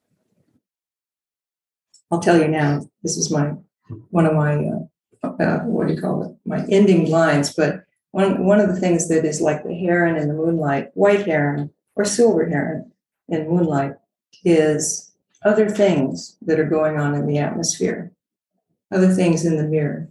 I'll 2.12 2.20
tell 2.20 2.40
you 2.40 2.48
now. 2.48 2.82
This 3.04 3.18
is 3.18 3.32
my 3.32 3.54
one 4.10 4.26
of 4.26 4.34
my 4.34 4.56
uh, 5.24 5.28
uh, 5.28 5.60
what 5.60 5.88
do 5.88 5.94
you 5.94 6.02
call 6.02 6.24
it? 6.24 6.36
My 6.46 6.66
ending 6.70 7.10
lines. 7.10 7.54
But 7.54 7.84
one 8.12 8.46
one 8.46 8.60
of 8.60 8.68
the 8.68 8.80
things 8.80 9.08
that 9.10 9.26
is 9.26 9.42
like 9.42 9.64
the 9.64 9.76
heron 9.76 10.18
in 10.18 10.28
the 10.28 10.34
moonlight, 10.34 10.90
white 10.94 11.26
heron, 11.26 11.72
or 11.96 12.06
silver 12.06 12.48
heron 12.48 12.92
in 13.28 13.48
moonlight 13.48 13.94
is 14.44 15.12
other 15.44 15.70
things 15.70 16.38
that 16.42 16.60
are 16.60 16.70
going 16.70 16.98
on 16.98 17.16
in 17.16 17.28
the 17.28 17.38
atmosphere, 17.38 18.12
other 18.92 19.14
things 19.14 19.46
in 19.46 19.58
the 19.58 19.64
mirror. 19.64 20.10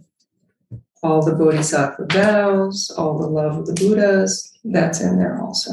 All 1.01 1.23
the 1.23 1.35
bodhisattva 1.35 2.07
vows, 2.11 2.91
all 2.97 3.17
the 3.17 3.27
love 3.27 3.57
of 3.57 3.65
the 3.67 3.73
Buddhas, 3.73 4.51
that's 4.65 4.99
in 4.99 5.17
there 5.17 5.41
also. 5.41 5.71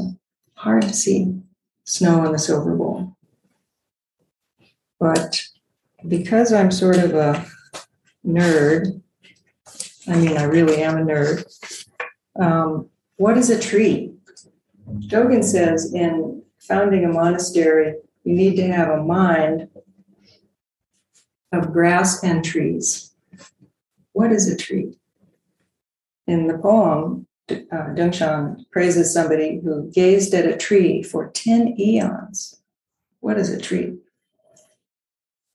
Hard 0.54 0.82
to 0.82 0.94
see 0.94 1.40
snow 1.84 2.24
in 2.24 2.32
the 2.32 2.38
silver 2.38 2.76
bowl. 2.76 3.16
But 5.00 5.42
because 6.08 6.52
I'm 6.52 6.70
sort 6.70 6.98
of 6.98 7.14
a 7.14 7.44
nerd, 8.26 9.00
I 10.08 10.16
mean, 10.16 10.36
I 10.36 10.44
really 10.44 10.82
am 10.82 10.98
a 10.98 11.00
nerd. 11.00 11.44
Um, 12.40 12.88
what 13.16 13.38
is 13.38 13.50
a 13.50 13.58
tree? 13.58 14.12
Dogen 14.88 15.42
says 15.42 15.92
in 15.92 16.42
founding 16.60 17.04
a 17.04 17.08
monastery, 17.08 17.94
you 18.24 18.34
need 18.34 18.56
to 18.56 18.66
have 18.66 18.88
a 18.88 19.02
mind 19.02 19.68
of 21.52 21.72
grass 21.72 22.22
and 22.22 22.44
trees. 22.44 23.14
What 24.12 24.32
is 24.32 24.48
a 24.48 24.56
tree? 24.56 24.98
In 26.26 26.46
the 26.46 26.58
poem, 26.58 27.26
uh, 27.48 28.54
praises 28.72 29.12
somebody 29.12 29.60
who 29.62 29.90
gazed 29.92 30.34
at 30.34 30.46
a 30.46 30.56
tree 30.56 31.02
for 31.02 31.30
10 31.30 31.78
eons. 31.78 32.60
What 33.20 33.38
is 33.38 33.50
a 33.50 33.60
tree? 33.60 33.98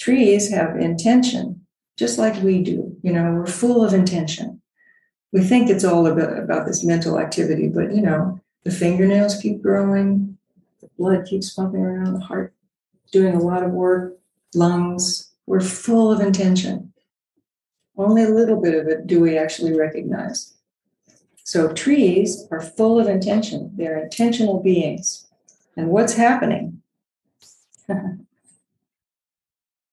Trees 0.01 0.49
have 0.49 0.77
intention, 0.77 1.61
just 1.95 2.17
like 2.17 2.41
we 2.41 2.63
do. 2.63 2.97
You 3.03 3.13
know, 3.13 3.33
we're 3.33 3.45
full 3.45 3.85
of 3.85 3.93
intention. 3.93 4.59
We 5.31 5.43
think 5.43 5.69
it's 5.69 5.83
all 5.83 6.07
about, 6.07 6.39
about 6.39 6.65
this 6.65 6.83
mental 6.83 7.19
activity, 7.19 7.67
but 7.67 7.93
you 7.93 8.01
know, 8.01 8.39
the 8.63 8.71
fingernails 8.71 9.39
keep 9.39 9.61
growing, 9.61 10.39
the 10.81 10.89
blood 10.97 11.27
keeps 11.27 11.53
pumping 11.53 11.81
around, 11.81 12.15
the 12.15 12.19
heart 12.19 12.51
doing 13.11 13.35
a 13.35 13.41
lot 13.41 13.61
of 13.61 13.73
work, 13.73 14.17
lungs, 14.55 15.31
we're 15.45 15.61
full 15.61 16.11
of 16.11 16.19
intention. 16.19 16.93
Only 17.95 18.23
a 18.23 18.29
little 18.29 18.59
bit 18.59 18.73
of 18.73 18.87
it 18.87 19.05
do 19.05 19.21
we 19.21 19.37
actually 19.37 19.77
recognize. 19.77 20.55
So 21.43 21.73
trees 21.73 22.47
are 22.49 22.59
full 22.59 22.99
of 22.99 23.07
intention. 23.07 23.71
They're 23.75 24.01
intentional 24.01 24.63
beings. 24.63 25.27
And 25.77 25.89
what's 25.89 26.15
happening? 26.15 26.81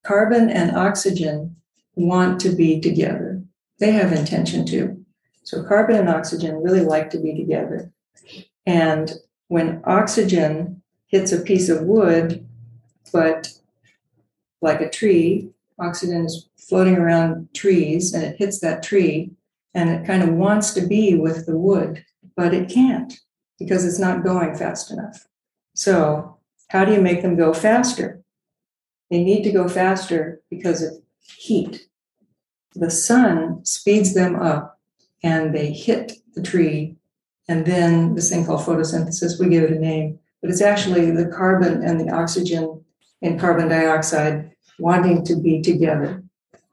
Carbon 0.09 0.49
and 0.49 0.75
oxygen 0.75 1.55
want 1.95 2.41
to 2.41 2.49
be 2.49 2.81
together. 2.81 3.43
They 3.79 3.91
have 3.91 4.11
intention 4.11 4.65
to. 4.69 5.05
So 5.43 5.63
carbon 5.63 5.97
and 5.97 6.09
oxygen 6.09 6.63
really 6.63 6.81
like 6.81 7.11
to 7.11 7.19
be 7.19 7.35
together. 7.35 7.93
And 8.65 9.13
when 9.49 9.83
oxygen 9.85 10.83
hits 11.09 11.31
a 11.31 11.43
piece 11.43 11.69
of 11.69 11.83
wood, 11.83 12.49
but 13.13 13.53
like 14.63 14.81
a 14.81 14.89
tree, 14.89 15.51
oxygen 15.79 16.25
is 16.25 16.49
floating 16.57 16.97
around 16.97 17.51
trees 17.55 18.15
and 18.15 18.25
it 18.25 18.39
hits 18.39 18.61
that 18.61 18.83
tree 18.83 19.33
and 19.75 19.91
it 19.91 20.07
kind 20.07 20.23
of 20.23 20.31
wants 20.31 20.73
to 20.73 20.87
be 20.87 21.17
with 21.17 21.45
the 21.45 21.59
wood, 21.59 22.03
but 22.35 22.55
it 22.55 22.71
can't 22.71 23.13
because 23.59 23.85
it's 23.85 23.99
not 23.99 24.25
going 24.25 24.55
fast 24.55 24.91
enough. 24.91 25.29
So, 25.75 26.39
how 26.69 26.87
do 26.87 26.95
you 26.95 27.03
make 27.03 27.21
them 27.21 27.37
go 27.37 27.53
faster? 27.53 28.23
They 29.11 29.23
need 29.23 29.43
to 29.45 29.53
go 29.53 29.69
faster 29.69 30.41
because 30.51 30.83
of 30.83 30.93
heat. 31.37 31.89
The 32.75 32.91
sun 32.91 33.65
speeds 33.65 34.15
them 34.15 34.37
up 34.37 34.79
and 35.23 35.55
they 35.55 35.73
hit 35.73 36.13
the 36.35 36.43
tree. 36.43 36.97
And 37.49 37.65
then 37.65 38.15
this 38.15 38.31
thing 38.31 38.45
called 38.45 38.61
photosynthesis, 38.61 39.41
we 39.41 39.49
give 39.49 39.65
it 39.65 39.73
a 39.73 39.79
name, 39.79 40.19
but 40.43 40.51
it's 40.51 40.61
actually 40.61 41.11
the 41.11 41.27
carbon 41.27 41.83
and 41.83 41.99
the 41.99 42.13
oxygen 42.13 42.85
and 43.23 43.41
carbon 43.41 43.69
dioxide 43.69 44.53
wanting 44.79 45.25
to 45.25 45.37
be 45.37 45.61
together, 45.63 46.23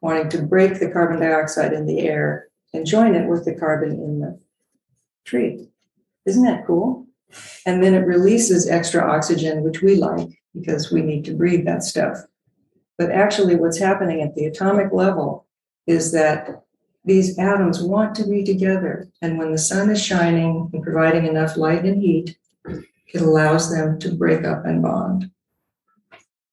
wanting 0.01 0.30
to 0.30 0.44
break 0.44 0.80
the 0.80 0.92
carbon 0.92 1.20
dioxide 1.20 1.74
in 1.74 1.86
the 1.86 2.01
air 2.01 2.50
and 2.74 2.86
join 2.86 3.15
it 3.15 3.27
with 3.27 3.46
the 3.46 3.56
carbon 3.56 3.92
in 3.92 4.20
the 4.20 4.39
tree. 5.24 5.70
Isn't 6.25 6.44
that 6.44 6.68
cool? 6.68 7.08
And 7.65 7.82
then 7.82 7.94
it 7.94 8.06
releases 8.06 8.70
extra 8.70 9.01
oxygen, 9.01 9.63
which 9.63 9.82
we 9.82 9.96
like 9.96 10.30
because 10.55 10.91
we 10.91 11.01
need 11.01 11.25
to 11.25 11.35
breathe 11.35 11.65
that 11.65 11.83
stuff. 11.83 12.17
But 12.97 13.12
actually, 13.12 13.55
what's 13.55 13.77
happening 13.77 14.21
at 14.21 14.35
the 14.35 14.45
atomic 14.45 14.93
level 14.93 15.45
is 15.85 16.12
that 16.13 16.63
these 17.03 17.38
atoms 17.38 17.81
want 17.81 18.15
to 18.15 18.27
be 18.27 18.43
together. 18.43 19.09
And 19.21 19.38
when 19.38 19.51
the 19.51 19.57
sun 19.57 19.89
is 19.91 20.03
shining 20.03 20.69
and 20.74 20.83
providing 20.83 21.27
enough 21.27 21.57
light 21.57 21.85
and 21.85 22.01
heat, 22.01 22.38
it 23.13 23.21
allows 23.21 23.71
them 23.71 24.00
to 24.00 24.12
break 24.12 24.43
up 24.43 24.65
and 24.65 24.81
bond. 24.81 25.29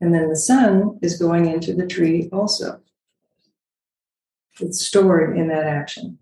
And 0.00 0.12
then 0.12 0.28
the 0.28 0.36
sun 0.36 0.98
is 1.00 1.18
going 1.18 1.46
into 1.46 1.74
the 1.74 1.86
tree 1.86 2.28
also. 2.32 2.80
It's 4.60 4.84
stored 4.84 5.38
in 5.38 5.48
that 5.48 5.64
action. 5.64 6.18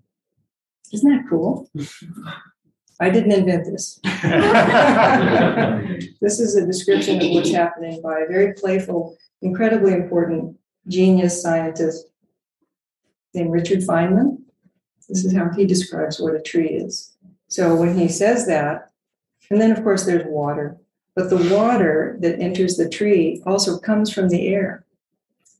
Isn't 0.92 1.10
that 1.10 1.28
cool? 1.28 1.68
I 3.00 3.08
didn't 3.08 3.32
invent 3.32 3.64
this. 3.64 3.98
this 6.20 6.38
is 6.38 6.54
a 6.54 6.66
description 6.66 7.22
of 7.22 7.30
what's 7.30 7.50
happening 7.50 8.02
by 8.02 8.20
a 8.20 8.28
very 8.28 8.52
playful, 8.52 9.16
incredibly 9.40 9.94
important 9.94 10.56
genius 10.86 11.42
scientist 11.42 12.06
named 13.34 13.50
Richard 13.50 13.80
Feynman. 13.80 14.42
This 15.08 15.24
is 15.24 15.34
how 15.34 15.50
he 15.50 15.64
describes 15.64 16.20
what 16.20 16.34
a 16.34 16.42
tree 16.42 16.68
is. 16.68 17.16
So 17.48 17.74
when 17.74 17.98
he 17.98 18.06
says 18.06 18.46
that, 18.46 18.90
and 19.50 19.60
then 19.60 19.72
of 19.72 19.82
course 19.82 20.04
there's 20.04 20.26
water, 20.26 20.76
but 21.16 21.30
the 21.30 21.54
water 21.54 22.16
that 22.20 22.38
enters 22.38 22.76
the 22.76 22.88
tree 22.88 23.42
also 23.44 23.78
comes 23.78 24.12
from 24.12 24.28
the 24.28 24.48
air, 24.48 24.84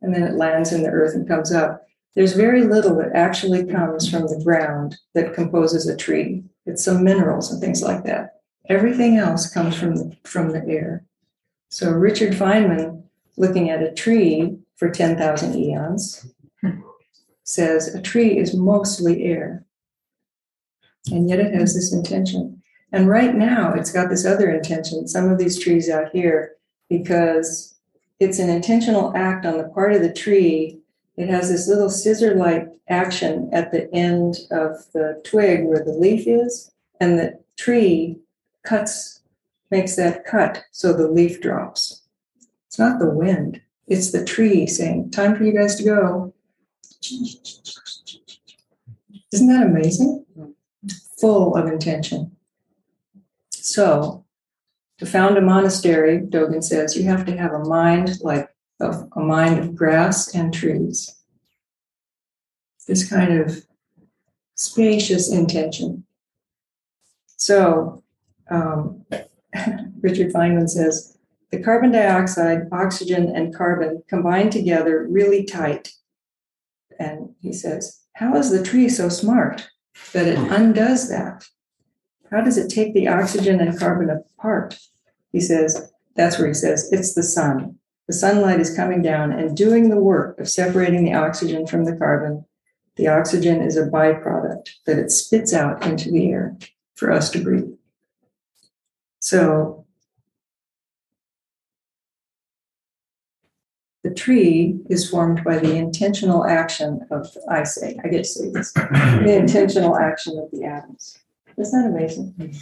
and 0.03 0.15
then 0.15 0.23
it 0.23 0.35
lands 0.35 0.73
in 0.73 0.83
the 0.83 0.91
earth 0.91 1.15
and 1.15 1.27
comes 1.27 1.53
up. 1.53 1.87
There's 2.15 2.35
very 2.35 2.63
little 2.63 2.97
that 2.97 3.13
actually 3.15 3.67
comes 3.67 4.09
from 4.09 4.23
the 4.23 4.41
ground 4.45 4.97
that 5.15 5.35
composes 5.35 5.89
a 5.89 5.97
tree. 5.97 6.45
It's 6.71 6.85
some 6.85 7.05
minerals 7.05 7.51
and 7.51 7.61
things 7.61 7.83
like 7.83 8.05
that. 8.05 8.41
Everything 8.69 9.17
else 9.17 9.51
comes 9.51 9.77
from 9.77 10.13
from 10.25 10.51
the 10.51 10.65
air. 10.67 11.05
So 11.69 11.91
Richard 11.91 12.33
Feynman, 12.33 13.03
looking 13.37 13.71
at 13.71 13.83
a 13.83 13.93
tree 13.93 14.57
for 14.77 14.91
10,000 14.91 15.57
eons, 15.57 16.27
says 17.45 17.95
a 17.95 18.01
tree 18.01 18.39
is 18.39 18.55
mostly 18.55 19.25
air. 19.25 19.65
And 21.11 21.29
yet 21.29 21.41
it 21.41 21.55
has 21.55 21.75
this 21.75 21.93
intention. 21.93 22.63
And 22.93 23.09
right 23.09 23.35
now, 23.35 23.73
it's 23.73 23.93
got 23.93 24.09
this 24.09 24.27
other 24.27 24.51
intention, 24.51 25.07
some 25.07 25.31
of 25.31 25.39
these 25.39 25.59
trees 25.59 25.89
out 25.89 26.11
here, 26.13 26.57
because 26.89 27.75
it's 28.19 28.39
an 28.39 28.51
intentional 28.51 29.17
act 29.17 29.47
on 29.47 29.59
the 29.59 29.69
part 29.69 29.93
of 29.93 30.03
the 30.03 30.13
tree. 30.13 30.80
It 31.21 31.29
has 31.29 31.51
this 31.51 31.69
little 31.69 31.91
scissor 31.91 32.35
like 32.35 32.67
action 32.89 33.51
at 33.53 33.73
the 33.73 33.93
end 33.95 34.39
of 34.51 34.91
the 34.95 35.21
twig 35.23 35.67
where 35.67 35.85
the 35.85 35.93
leaf 35.93 36.27
is, 36.27 36.73
and 36.99 37.19
the 37.19 37.39
tree 37.59 38.17
cuts, 38.65 39.21
makes 39.71 39.97
that 39.97 40.25
cut 40.25 40.65
so 40.73 40.95
the 40.95 41.09
leaf 41.09 41.43
drops. 41.43 42.01
It's 42.67 42.79
not 42.79 42.99
the 42.99 43.11
wind, 43.11 43.61
it's 43.87 44.13
the 44.13 44.25
tree 44.25 44.67
saying, 44.67 45.11
Time 45.11 45.37
for 45.37 45.45
you 45.45 45.53
guys 45.53 45.77
to 45.77 45.85
go. 45.85 46.33
Isn't 49.31 49.49
that 49.49 49.67
amazing? 49.67 50.25
Full 51.21 51.55
of 51.55 51.67
intention. 51.67 52.35
So, 53.51 54.25
to 54.97 55.05
found 55.05 55.37
a 55.37 55.43
monastery, 55.43 56.21
Dogen 56.21 56.65
says, 56.65 56.97
you 56.97 57.05
have 57.05 57.27
to 57.27 57.37
have 57.37 57.53
a 57.53 57.59
mind 57.59 58.23
like 58.23 58.50
a, 58.81 59.07
a 59.17 59.21
mind 59.21 59.59
of 59.59 59.75
grass 59.75 60.35
and 60.35 60.53
trees. 60.53 61.17
This 62.87 63.09
kind 63.09 63.41
of 63.41 63.65
spacious 64.55 65.33
intention. 65.33 66.05
So, 67.37 68.03
um, 68.51 69.05
Richard 70.01 70.33
Feynman 70.33 70.69
says, 70.69 71.17
the 71.51 71.63
carbon 71.63 71.93
dioxide, 71.93 72.69
oxygen, 72.73 73.35
and 73.35 73.55
carbon 73.55 74.03
combine 74.09 74.51
together 74.51 75.07
really 75.09 75.45
tight 75.45 75.93
and 77.01 77.35
he 77.41 77.53
says, 77.53 78.03
How 78.13 78.37
is 78.37 78.51
the 78.51 78.63
tree 78.63 78.89
so 78.89 79.09
smart 79.09 79.69
that 80.13 80.29
it 80.29 80.39
undoes 80.39 81.09
that? 81.09 81.47
How 82.31 82.43
does 82.43 82.59
it 82.59 82.71
take 82.71 82.95
the 82.95 83.09
oxygen 83.09 83.59
and 83.59 83.77
carbon 83.77 84.11
apart? 84.11 84.79
He 85.33 85.41
says, 85.41 85.91
That's 86.15 86.39
where 86.39 86.47
he 86.47 86.55
says, 86.55 86.93
It's 86.93 87.15
the 87.15 87.23
sun. 87.23 87.79
The 88.11 88.17
sunlight 88.17 88.59
is 88.59 88.75
coming 88.75 89.03
down 89.03 89.31
and 89.31 89.57
doing 89.57 89.89
the 89.89 90.01
work 90.01 90.41
of 90.41 90.51
separating 90.51 91.05
the 91.05 91.15
oxygen 91.15 91.65
from 91.65 91.85
the 91.85 91.95
carbon. 91.95 92.45
The 92.97 93.07
oxygen 93.07 93.63
is 93.63 93.77
a 93.77 93.87
byproduct 93.87 94.69
that 94.87 94.99
it 94.99 95.13
spits 95.13 95.55
out 95.55 95.87
into 95.87 96.11
the 96.11 96.29
air 96.33 96.59
for 96.97 97.13
us 97.13 97.31
to 97.31 97.39
breathe. 97.41 97.71
So 99.21 99.87
the 104.03 104.13
tree 104.13 104.81
is 104.91 105.09
formed 105.09 105.45
by 105.45 105.59
the 105.59 105.77
intentional 105.77 106.45
action 106.45 107.07
of, 107.13 107.29
I 107.49 107.63
say, 107.63 107.97
I 108.03 108.09
get 108.09 108.25
to 108.25 108.25
say 108.25 108.51
this, 108.51 108.73
the 108.73 109.37
intentional 109.39 109.97
action 109.97 110.37
of 110.37 110.51
the 110.51 110.65
atoms. 110.65 111.17
Isn't 111.57 111.81
that 111.81 111.89
amazing? 111.89 112.57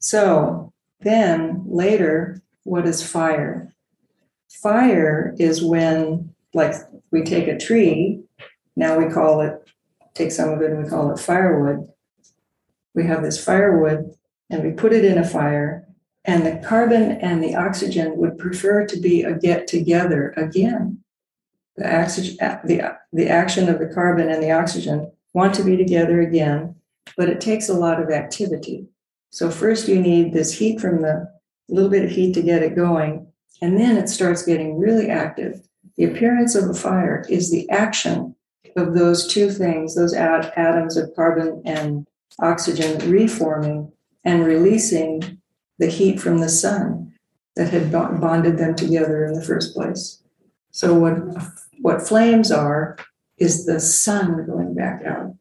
So 0.00 0.72
then 1.02 1.62
later, 1.68 2.42
what 2.64 2.86
is 2.86 3.06
fire? 3.06 3.72
Fire 4.50 5.34
is 5.38 5.62
when, 5.62 6.34
like, 6.52 6.74
we 7.10 7.22
take 7.22 7.48
a 7.48 7.58
tree, 7.58 8.22
now 8.76 8.98
we 8.98 9.12
call 9.12 9.40
it, 9.40 9.68
take 10.14 10.32
some 10.32 10.50
of 10.50 10.60
it 10.60 10.70
and 10.70 10.82
we 10.82 10.88
call 10.88 11.10
it 11.10 11.18
firewood. 11.18 11.88
We 12.94 13.04
have 13.06 13.22
this 13.22 13.42
firewood 13.42 14.14
and 14.50 14.62
we 14.62 14.72
put 14.72 14.92
it 14.92 15.04
in 15.04 15.18
a 15.18 15.24
fire 15.24 15.86
and 16.24 16.46
the 16.46 16.66
carbon 16.66 17.12
and 17.20 17.42
the 17.42 17.54
oxygen 17.54 18.16
would 18.16 18.38
prefer 18.38 18.86
to 18.86 18.98
be 18.98 19.22
a 19.22 19.34
get 19.34 19.66
together 19.66 20.32
again. 20.36 21.00
The, 21.76 22.02
oxygen, 22.02 22.36
the, 22.64 22.96
the 23.12 23.28
action 23.28 23.68
of 23.68 23.78
the 23.78 23.92
carbon 23.92 24.30
and 24.30 24.42
the 24.42 24.52
oxygen 24.52 25.10
want 25.34 25.54
to 25.54 25.64
be 25.64 25.76
together 25.76 26.22
again, 26.22 26.76
but 27.16 27.28
it 27.28 27.40
takes 27.40 27.68
a 27.68 27.74
lot 27.74 28.00
of 28.00 28.10
activity. 28.10 28.86
So, 29.30 29.50
first, 29.50 29.88
you 29.88 30.00
need 30.00 30.32
this 30.32 30.56
heat 30.56 30.80
from 30.80 31.02
the 31.02 31.33
little 31.72 31.90
bit 31.90 32.04
of 32.04 32.10
heat 32.10 32.34
to 32.34 32.42
get 32.42 32.62
it 32.62 32.76
going, 32.76 33.26
and 33.62 33.78
then 33.78 33.96
it 33.96 34.08
starts 34.08 34.44
getting 34.44 34.78
really 34.78 35.08
active. 35.08 35.66
The 35.96 36.04
appearance 36.04 36.54
of 36.54 36.68
a 36.68 36.74
fire 36.74 37.24
is 37.28 37.50
the 37.50 37.68
action 37.70 38.34
of 38.76 38.94
those 38.94 39.26
two 39.26 39.50
things, 39.50 39.94
those 39.94 40.14
atoms 40.14 40.96
of 40.96 41.14
carbon 41.14 41.62
and 41.64 42.06
oxygen 42.40 43.10
reforming 43.10 43.92
and 44.24 44.44
releasing 44.44 45.40
the 45.78 45.86
heat 45.86 46.20
from 46.20 46.38
the 46.38 46.48
sun 46.48 47.12
that 47.56 47.70
had 47.70 47.92
bonded 47.92 48.58
them 48.58 48.74
together 48.74 49.24
in 49.24 49.34
the 49.34 49.44
first 49.44 49.74
place. 49.74 50.20
So 50.72 50.94
what 50.94 51.14
what 51.80 52.06
flames 52.06 52.50
are 52.50 52.96
is 53.38 53.66
the 53.66 53.78
sun 53.78 54.44
going 54.46 54.74
back 54.74 55.04
out. 55.04 55.36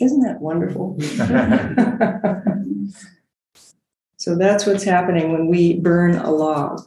Isn't 0.00 0.22
that 0.22 0.40
wonderful? 0.40 0.96
So 4.18 4.34
that's 4.34 4.66
what's 4.66 4.82
happening 4.82 5.32
when 5.32 5.46
we 5.46 5.78
burn 5.78 6.16
a 6.16 6.30
log, 6.30 6.80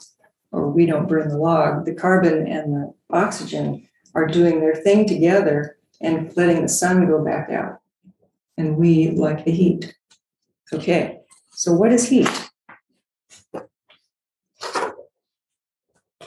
or 0.51 0.69
we 0.69 0.85
don't 0.85 1.07
burn 1.07 1.29
the 1.29 1.37
log. 1.37 1.85
The 1.85 1.95
carbon 1.95 2.45
and 2.45 2.73
the 2.73 2.93
oxygen 3.09 3.87
are 4.13 4.27
doing 4.27 4.59
their 4.59 4.75
thing 4.75 5.07
together 5.07 5.77
and 6.01 6.35
letting 6.35 6.61
the 6.61 6.67
sun 6.67 7.07
go 7.07 7.23
back 7.23 7.49
out. 7.49 7.79
And 8.57 8.75
we 8.75 9.11
like 9.11 9.45
the 9.45 9.51
heat. 9.51 9.95
Okay, 10.73 11.19
so 11.51 11.73
what 11.73 11.93
is 11.93 12.09
heat? 12.09 12.29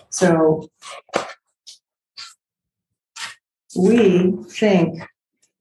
So 0.09 0.71
we 3.77 4.33
think 4.49 5.03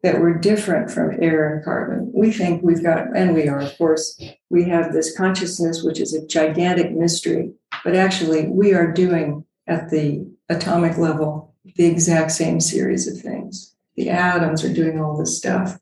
that 0.03 0.19
we're 0.19 0.37
different 0.37 0.91
from 0.91 1.17
air 1.23 1.55
and 1.55 1.63
carbon. 1.63 2.11
We 2.13 2.31
think 2.31 2.61
we've 2.61 2.83
got, 2.83 3.15
and 3.15 3.33
we 3.33 3.47
are, 3.47 3.61
of 3.61 3.77
course, 3.77 4.21
we 4.49 4.65
have 4.65 4.91
this 4.91 5.15
consciousness, 5.17 5.81
which 5.81 5.99
is 5.99 6.13
a 6.13 6.27
gigantic 6.27 6.91
mystery, 6.91 7.53
but 7.85 7.95
actually 7.95 8.47
we 8.47 8.73
are 8.73 8.91
doing 8.91 9.45
at 9.65 9.89
the 9.89 10.29
atomic 10.49 10.97
level 10.97 11.55
the 11.77 11.85
exact 11.85 12.31
same 12.31 12.59
series 12.59 13.07
of 13.07 13.17
things. 13.17 13.73
The 13.95 14.09
atoms 14.09 14.63
are 14.65 14.73
doing 14.73 14.99
all 14.99 15.15
this 15.15 15.37
stuff. 15.37 15.79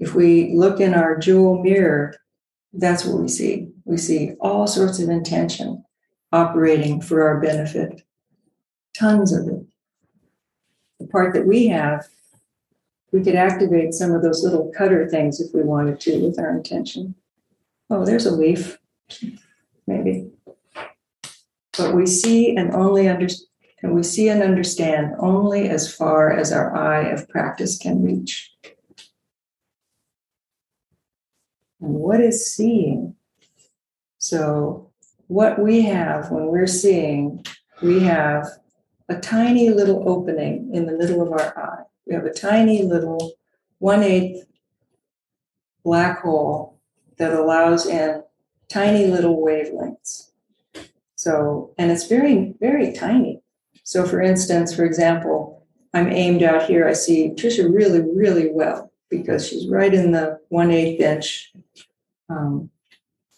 If 0.00 0.14
we 0.14 0.52
look 0.52 0.80
in 0.80 0.92
our 0.92 1.16
jewel 1.16 1.62
mirror, 1.62 2.16
that's 2.72 3.04
what 3.04 3.20
we 3.20 3.28
see. 3.28 3.68
We 3.84 3.98
see 3.98 4.32
all 4.40 4.66
sorts 4.66 4.98
of 4.98 5.08
intention 5.08 5.84
operating 6.32 7.00
for 7.00 7.22
our 7.22 7.40
benefit, 7.40 8.02
tons 8.96 9.32
of 9.32 9.46
it. 9.46 9.64
The 10.98 11.06
part 11.06 11.34
that 11.34 11.46
we 11.46 11.68
have 11.68 12.08
we 13.12 13.22
could 13.22 13.34
activate 13.34 13.94
some 13.94 14.12
of 14.12 14.22
those 14.22 14.42
little 14.44 14.70
cutter 14.76 15.08
things 15.08 15.40
if 15.40 15.52
we 15.52 15.62
wanted 15.62 16.00
to 16.00 16.18
with 16.18 16.38
our 16.38 16.50
intention. 16.50 17.14
Oh, 17.88 18.04
there's 18.04 18.26
a 18.26 18.30
leaf, 18.30 18.78
maybe. 19.86 20.30
But 21.76 21.94
we 21.94 22.06
see 22.06 22.56
and 22.56 22.72
only 22.74 23.08
understand. 23.08 23.46
And 23.82 23.94
we 23.94 24.02
see 24.02 24.28
and 24.28 24.42
understand 24.42 25.14
only 25.20 25.70
as 25.70 25.90
far 25.92 26.30
as 26.30 26.52
our 26.52 26.76
eye 26.76 27.08
of 27.08 27.26
practice 27.30 27.78
can 27.78 28.02
reach. 28.02 28.52
And 31.80 31.94
what 31.94 32.20
is 32.20 32.54
seeing? 32.54 33.14
So, 34.18 34.90
what 35.28 35.58
we 35.58 35.80
have 35.82 36.30
when 36.30 36.48
we're 36.48 36.66
seeing, 36.66 37.46
we 37.80 38.00
have 38.00 38.46
a 39.08 39.18
tiny 39.18 39.70
little 39.70 40.06
opening 40.06 40.74
in 40.74 40.84
the 40.84 40.92
middle 40.92 41.22
of 41.22 41.32
our 41.32 41.58
eye. 41.58 41.79
We 42.06 42.14
have 42.14 42.24
a 42.24 42.32
tiny 42.32 42.82
little 42.82 43.32
one 43.78 44.02
eighth 44.02 44.46
black 45.84 46.20
hole 46.22 46.78
that 47.18 47.32
allows 47.32 47.86
in 47.86 48.22
tiny 48.68 49.06
little 49.06 49.38
wavelengths. 49.38 50.30
So, 51.16 51.74
and 51.76 51.90
it's 51.90 52.06
very, 52.06 52.54
very 52.60 52.92
tiny. 52.92 53.42
So, 53.84 54.06
for 54.06 54.22
instance, 54.22 54.74
for 54.74 54.84
example, 54.84 55.66
I'm 55.92 56.08
aimed 56.08 56.42
out 56.42 56.66
here. 56.66 56.86
I 56.88 56.92
see 56.92 57.30
Trisha 57.30 57.72
really, 57.72 58.00
really 58.00 58.50
well 58.50 58.92
because 59.10 59.46
she's 59.46 59.68
right 59.68 59.92
in 59.92 60.12
the 60.12 60.40
one 60.48 60.70
eighth 60.70 61.00
inch 61.00 61.52
um, 62.28 62.70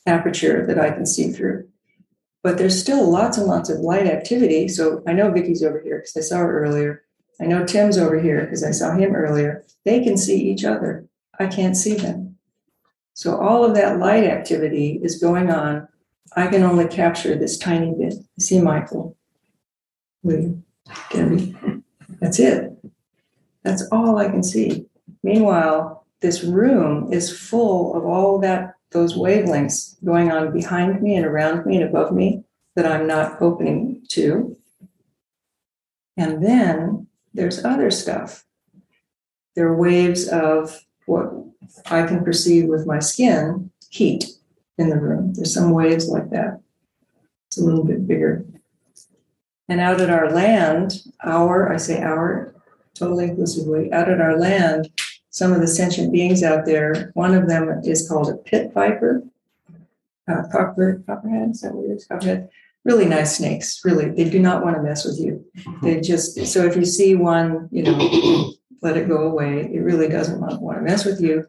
aperture 0.07 0.67
that 0.67 0.79
I 0.79 0.91
can 0.91 1.07
see 1.07 1.33
through. 1.33 1.69
But 2.43 2.59
there's 2.59 2.79
still 2.79 3.11
lots 3.11 3.39
and 3.39 3.47
lots 3.47 3.71
of 3.71 3.79
light 3.79 4.07
activity. 4.07 4.69
So 4.69 5.03
I 5.07 5.13
know 5.13 5.31
Vicky's 5.31 5.63
over 5.63 5.81
here 5.81 5.99
because 5.99 6.17
I 6.17 6.21
saw 6.21 6.39
her 6.39 6.65
earlier. 6.65 7.03
I 7.43 7.47
know 7.47 7.67
Tim's 7.67 7.99
over 7.99 8.21
here 8.21 8.43
because 8.43 8.63
I 8.63 8.71
saw 8.71 8.95
him 8.95 9.17
earlier. 9.17 9.65
They 9.85 10.05
can 10.05 10.17
see 10.17 10.49
each 10.49 10.65
other. 10.65 11.07
I 11.41 11.49
can't 11.49 11.77
see 11.77 11.95
them. 11.95 12.37
So 13.15 13.37
all 13.37 13.65
of 13.65 13.75
that 13.75 13.99
light 13.99 14.25
activity 14.25 15.01
is 15.03 15.19
going 15.19 15.51
on. 15.51 15.89
I 16.37 16.47
can 16.47 16.63
only 16.63 16.87
capture 16.87 17.35
this 17.35 17.59
tiny 17.59 17.93
bit. 17.99 18.15
see 18.39 18.61
Michael, 18.61 19.17
William, 20.23 20.65
Debbie. 21.11 21.57
That's 22.21 22.39
it. 22.39 22.73
That's 23.65 23.89
all 23.91 24.19
I 24.19 24.29
can 24.29 24.45
see. 24.45 24.87
Meanwhile, 25.25 26.07
this 26.21 26.45
room 26.45 27.13
is 27.13 27.37
full 27.37 27.97
of 27.97 28.05
all 28.05 28.39
that 28.39 28.75
those 28.93 29.15
wavelengths 29.15 29.97
going 30.05 30.31
on 30.31 30.53
behind 30.53 31.03
me 31.03 31.17
and 31.17 31.27
around 31.27 31.67
me 31.67 31.77
and 31.77 31.89
above 31.89 32.13
me 32.13 32.45
that 32.77 32.87
I'm 32.87 33.07
not 33.07 33.43
opening 33.43 34.03
to. 34.11 34.57
And 36.17 36.45
then 36.45 37.02
there's 37.35 37.65
other 37.65 37.91
stuff. 37.91 38.45
There 39.55 39.67
are 39.67 39.77
waves 39.77 40.29
of 40.29 40.85
what 41.07 41.33
I 41.87 42.07
can 42.07 42.25
perceive 42.25 42.67
with 42.67 42.87
my 42.87 42.99
skin, 42.99 43.71
heat 43.91 44.25
in 44.79 44.89
the 44.89 44.99
room. 44.99 45.35
There's 45.35 45.55
some 45.55 45.71
waves 45.71 46.09
like 46.09 46.31
that. 46.31 46.61
It's 47.49 47.59
a 47.59 47.65
little 47.65 47.85
bit 47.85 48.07
bigger. 48.07 48.45
And 49.69 49.81
out 49.81 50.01
at 50.01 50.11
our 50.11 50.31
land, 50.31 51.03
our, 51.23 51.73
I 51.73 51.77
say 51.77 52.03
our, 52.03 52.55
totally 52.95 53.25
inclusively, 53.25 53.93
out 53.93 54.11
at 54.11 54.21
our 54.21 54.39
land, 54.39 54.91
some 55.31 55.53
of 55.53 55.61
the 55.61 55.67
sentient 55.67 56.13
beings 56.13 56.43
out 56.43 56.67
there, 56.67 57.11
one 57.15 57.35
of 57.35 57.49
them 57.49 57.81
is 57.85 58.09
called 58.09 58.29
a 58.29 58.37
pit 58.37 58.73
viper, 58.75 59.23
uh, 60.29 60.43
copper, 60.51 61.03
copperhead, 61.07 61.51
is 61.51 61.61
that 61.63 61.75
what 61.75 61.87
it 61.87 61.95
is? 61.95 62.05
Copperhead 62.07 62.51
really 62.85 63.07
nice 63.07 63.37
snakes. 63.37 63.81
Really, 63.85 64.11
they 64.11 64.29
do 64.29 64.39
not 64.39 64.65
want 64.65 64.77
to 64.77 64.83
mess 64.83 65.05
with 65.05 65.19
you. 65.19 65.45
They 65.83 66.01
just 66.01 66.47
so 66.47 66.65
if 66.65 66.77
you 66.77 66.85
see 66.85 67.15
one, 67.15 67.69
you 67.71 67.85
know, 67.85 68.53
let 68.83 68.97
it 68.97 69.09
go 69.09 69.29
away. 69.29 69.71
It 69.73 69.81
really 69.81 70.09
doesn't 70.09 70.41
want, 70.41 70.61
want 70.61 70.79
to 70.79 70.83
mess 70.83 71.05
with 71.05 71.21
you 71.21 71.45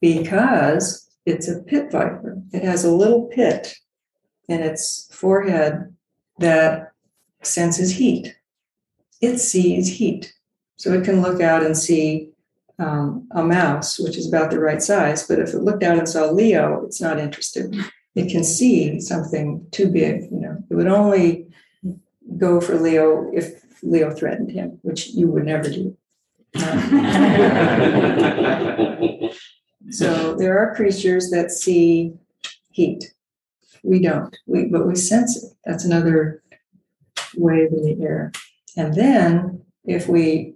because 0.00 1.10
it's 1.26 1.48
a 1.48 1.62
pit 1.62 1.90
viper. 1.90 2.38
It 2.52 2.62
has 2.62 2.84
a 2.84 2.92
little 2.92 3.26
pit 3.26 3.74
in 4.48 4.60
its 4.60 5.08
forehead 5.12 5.94
that 6.38 6.92
senses 7.42 7.96
heat. 7.96 8.36
It 9.20 9.38
sees 9.38 9.96
heat, 9.96 10.34
so 10.76 10.92
it 10.92 11.04
can 11.04 11.22
look 11.22 11.40
out 11.40 11.64
and 11.64 11.76
see 11.76 12.30
um, 12.78 13.26
a 13.30 13.42
mouse, 13.42 13.98
which 13.98 14.18
is 14.18 14.28
about 14.28 14.50
the 14.50 14.58
right 14.58 14.82
size. 14.82 15.26
But 15.26 15.38
if 15.38 15.54
it 15.54 15.62
looked 15.62 15.82
out 15.82 15.96
and 15.96 16.08
saw 16.08 16.30
Leo, 16.30 16.84
it's 16.84 17.00
not 17.00 17.18
interested 17.18 17.74
it 18.14 18.30
can 18.30 18.44
see 18.44 19.00
something 19.00 19.66
too 19.70 19.90
big. 19.90 20.22
You 20.30 20.40
know, 20.40 20.64
it 20.70 20.74
would 20.74 20.86
only 20.86 21.46
go 22.38 22.60
for 22.60 22.76
Leo 22.76 23.30
if 23.34 23.62
Leo 23.82 24.10
threatened 24.10 24.52
him, 24.52 24.78
which 24.82 25.08
you 25.08 25.28
would 25.28 25.44
never 25.44 25.68
do. 25.68 25.96
so 29.90 30.36
there 30.36 30.58
are 30.58 30.76
creatures 30.76 31.30
that 31.30 31.50
see 31.50 32.14
heat. 32.70 33.12
We 33.82 34.00
don't. 34.00 34.36
We 34.46 34.66
but 34.66 34.86
we 34.86 34.94
sense 34.94 35.42
it. 35.42 35.50
That's 35.64 35.84
another 35.84 36.42
wave 37.36 37.72
in 37.72 37.82
the 37.82 38.00
air. 38.04 38.30
And 38.76 38.94
then 38.94 39.64
if 39.84 40.08
we 40.08 40.54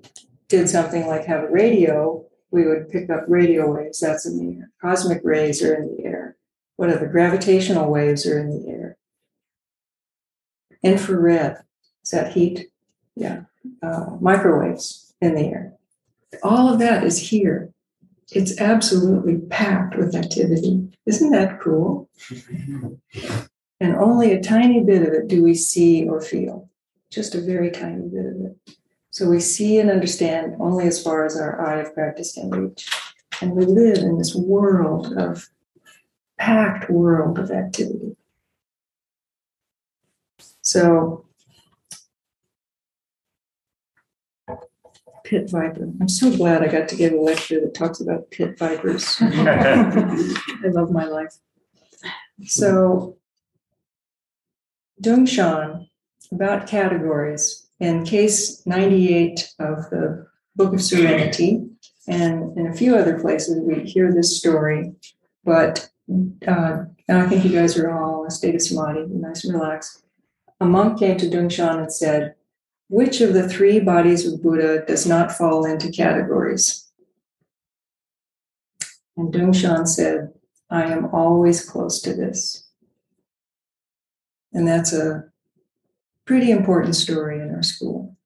did 0.49 0.69
something 0.69 1.09
like 1.09 1.25
have 1.27 1.45
a 1.45 1.51
radio, 1.51 2.25
we 2.53 2.67
would 2.67 2.89
pick 2.89 3.11
up 3.11 3.25
radio 3.29 3.75
waves. 3.75 4.01
That's 4.01 4.25
in 4.25 4.39
the 4.39 4.61
air. 4.61 4.71
Cosmic 4.81 5.21
rays 5.25 5.63
are 5.63 5.75
in 5.75 5.97
the 5.97 6.05
air 6.05 6.38
what 6.79 6.91
are 6.91 6.97
the 6.97 7.07
gravitational 7.09 7.91
waves 7.91 8.25
are 8.25 8.39
in 8.39 8.51
the 8.51 8.71
air? 8.71 8.97
Infrared, 10.85 11.57
is 12.05 12.11
that 12.11 12.33
heat? 12.33 12.69
Yeah. 13.17 13.43
Uh, 13.83 14.11
microwaves 14.21 15.13
in 15.21 15.35
the 15.35 15.43
air. 15.43 15.73
All 16.45 16.73
of 16.73 16.79
that 16.79 17.03
is 17.03 17.31
here. 17.31 17.73
It's 18.31 18.61
absolutely 18.61 19.39
packed 19.39 19.97
with 19.97 20.15
activity. 20.15 20.89
Isn't 21.05 21.33
that 21.33 21.61
cool? 21.61 22.09
and 23.81 23.97
only 23.97 24.33
a 24.33 24.41
tiny 24.41 24.81
bit 24.81 25.03
of 25.03 25.09
it 25.09 25.27
do 25.27 25.43
we 25.43 25.55
see 25.55 26.09
or 26.09 26.21
feel, 26.21 26.71
just 27.11 27.35
a 27.35 27.41
very 27.41 27.73
tiny 27.73 28.07
bit 28.09 28.27
of 28.27 28.37
it. 28.41 28.77
So 29.11 29.29
we 29.29 29.41
see 29.41 29.81
and 29.81 29.91
understand 29.91 30.55
only 30.61 30.87
as 30.87 31.03
far 31.03 31.27
as 31.27 31.37
our 31.37 31.61
eye 31.61 31.81
of 31.81 31.93
practice 31.93 32.35
can 32.35 32.51
reach. 32.51 32.89
And 33.41 33.51
we 33.51 33.65
live 33.65 33.99
in 33.99 34.17
this 34.17 34.37
world 34.37 35.19
of 35.19 35.49
packed 36.39 36.91
world 36.91 37.39
of 37.39 37.51
activity. 37.51 38.17
So, 40.63 41.25
pit 45.25 45.51
viper. 45.51 45.91
I'm 46.01 46.09
so 46.09 46.35
glad 46.35 46.63
I 46.63 46.69
got 46.69 46.89
to 46.89 46.97
give 46.97 47.13
a 47.13 47.21
lecture 47.21 47.61
that 47.61 47.75
talks 47.75 48.01
about 48.01 48.31
pit 48.31 48.59
vipers. 48.59 49.17
I 49.21 50.69
love 50.69 50.91
my 50.91 51.05
life. 51.05 51.35
So, 52.45 53.17
Dongshan 55.03 55.89
about 56.33 56.67
categories 56.67 57.69
in 57.81 58.05
case 58.05 58.67
98 58.67 59.55
of 59.59 59.91
the 59.91 60.27
Book 60.57 60.75
of 60.75 60.83
Serenity, 60.83 61.65
and 62.09 62.57
in 62.59 62.67
a 62.67 62.75
few 62.75 62.97
other 62.97 63.19
places 63.19 63.61
we 63.63 63.85
hear 63.85 64.13
this 64.13 64.37
story, 64.37 64.93
but 65.45 65.89
uh, 66.11 66.85
and 67.09 67.19
I 67.19 67.29
think 67.29 67.45
you 67.45 67.53
guys 67.53 67.79
are 67.79 67.91
all 67.91 68.23
in 68.23 68.29
a 68.29 68.31
state 68.31 68.55
of 68.55 68.63
samadhi, 68.63 69.07
nice 69.09 69.45
and 69.45 69.55
relaxed. 69.55 70.03
A 70.61 70.65
monk 70.65 70.99
came 70.99 71.17
to 71.19 71.27
Dongshan 71.29 71.79
and 71.79 71.93
said, 71.93 72.35
Which 72.89 73.21
of 73.21 73.35
the 73.35 73.49
three 73.49 73.81
bodies 73.81 74.27
of 74.27 74.43
Buddha 74.43 74.85
does 74.87 75.07
not 75.07 75.33
fall 75.33 75.65
into 75.65 75.91
categories? 75.91 76.89
And 79.17 79.33
Dongshan 79.33 79.87
said, 79.87 80.33
I 80.71 80.85
am 80.85 81.07
always 81.13 81.69
close 81.69 82.01
to 82.03 82.15
this. 82.15 82.69
And 84.53 84.67
that's 84.67 84.93
a 84.93 85.25
pretty 86.25 86.51
important 86.51 86.95
story 86.95 87.41
in 87.41 87.55
our 87.55 87.63
school. 87.63 88.17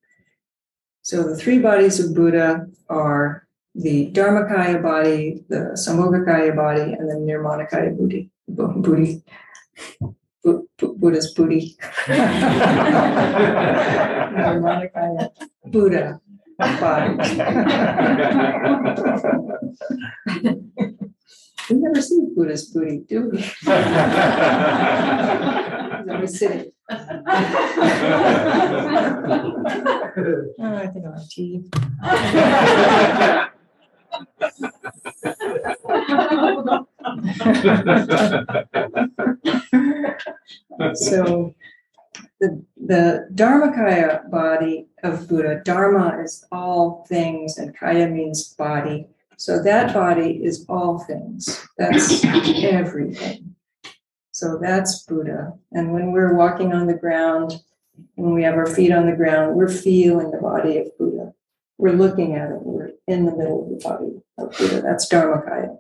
So 1.03 1.23
the 1.23 1.37
three 1.37 1.59
bodies 1.59 1.99
of 1.99 2.15
Buddha 2.15 2.67
are 2.89 3.42
the 3.75 4.11
Dharmakaya 4.13 4.83
body, 4.83 5.45
the 5.49 5.73
Sambhogakaya 5.75 6.55
body, 6.55 6.93
and 6.93 7.09
the 7.11 7.15
Nirmanakaya 7.15 7.97
booty. 7.97 8.31
Booty. 8.49 9.23
Bu- 10.45 10.69
Bu- 10.79 10.97
Buddha's 10.99 11.33
booty. 11.35 11.77
Nirmanakaya 14.37 15.31
Buddha 15.71 16.21
body. 16.59 17.17
we 21.71 21.77
never 21.77 22.01
see 22.03 22.21
Buddha's 22.37 22.67
booty, 22.71 22.99
do 23.09 23.31
we? 23.31 23.39
Never 26.07 26.27
sitting. 26.27 26.73
Oh, 30.15 30.77
I 30.77 30.87
think 30.89 31.07
I'll 31.07 31.15
have 31.15 31.29
tea. 31.29 31.65
So 40.95 41.55
the, 42.41 42.65
the 42.77 43.29
Dharmakaya 43.35 44.31
body 44.31 44.89
of 45.03 45.29
Buddha, 45.29 45.63
Dharma 45.65 46.23
is 46.23 46.45
all 46.53 47.05
things 47.09 47.59
and 47.59 47.77
Kaya 47.77 48.09
means 48.09 48.55
body. 48.55 49.07
So 49.37 49.63
that 49.63 49.93
body 49.95 50.41
is 50.45 50.65
all 50.69 50.99
things. 51.01 51.67
That's 51.79 52.25
everything. 52.25 53.55
So 54.33 54.59
that's 54.61 55.03
Buddha. 55.03 55.53
And 55.73 55.93
when 55.93 56.13
we're 56.13 56.35
walking 56.35 56.73
on 56.73 56.87
the 56.87 56.95
ground, 56.95 57.63
when 58.15 58.35
we 58.35 58.43
have 58.45 58.55
our 58.55 58.67
feet 58.67 58.93
on 58.93 59.07
the 59.07 59.17
ground, 59.17 59.57
we're 59.57 59.69
feeling 59.69 60.31
the 60.31 60.39
body 60.39 60.79
of 60.79 60.97
Buddha. 60.99 61.35
We're 61.83 61.95
looking 61.95 62.37
at 62.37 62.49
it. 62.49 62.59
We're 62.63 62.93
in 63.09 63.25
the 63.25 63.33
middle 63.33 63.65
of 63.65 63.71
the 63.71 63.81
body 63.83 64.23
of 64.39 64.57
Buddha. 64.57 64.83
That's 64.83 65.09
Dharmakaya. 65.09 65.79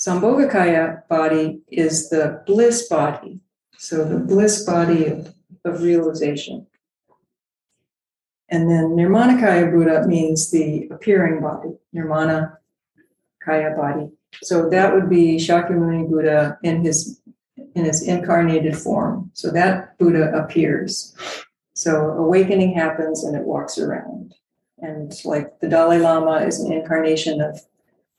Sambhogakaya 0.00 1.06
body 1.06 1.60
is 1.68 2.10
the 2.10 2.42
bliss 2.44 2.88
body. 2.88 3.38
So 3.78 4.02
the 4.02 4.18
bliss 4.18 4.64
body 4.64 5.06
of, 5.06 5.32
of 5.64 5.80
realization. 5.84 6.66
And 8.48 8.68
then 8.68 8.96
Nirmanakaya 8.96 9.70
Buddha 9.70 10.08
means 10.08 10.50
the 10.50 10.88
appearing 10.90 11.40
body, 11.40 11.78
Nirmana 11.94 12.58
Kaya 13.44 13.76
body. 13.76 14.10
So 14.42 14.68
that 14.70 14.92
would 14.92 15.08
be 15.08 15.36
Shakyamuni 15.36 16.10
Buddha 16.10 16.58
in 16.64 16.82
his 16.82 17.20
in 17.76 17.84
his 17.84 18.02
incarnated 18.02 18.76
form. 18.76 19.30
So 19.34 19.52
that 19.52 19.96
Buddha 19.98 20.32
appears. 20.34 21.14
So 21.74 22.10
awakening 22.10 22.74
happens 22.74 23.24
and 23.24 23.36
it 23.36 23.44
walks 23.44 23.78
around. 23.78 24.34
And 24.78 25.12
like 25.24 25.60
the 25.60 25.68
Dalai 25.68 25.98
Lama 25.98 26.44
is 26.44 26.60
an 26.60 26.72
incarnation 26.72 27.40
of, 27.40 27.60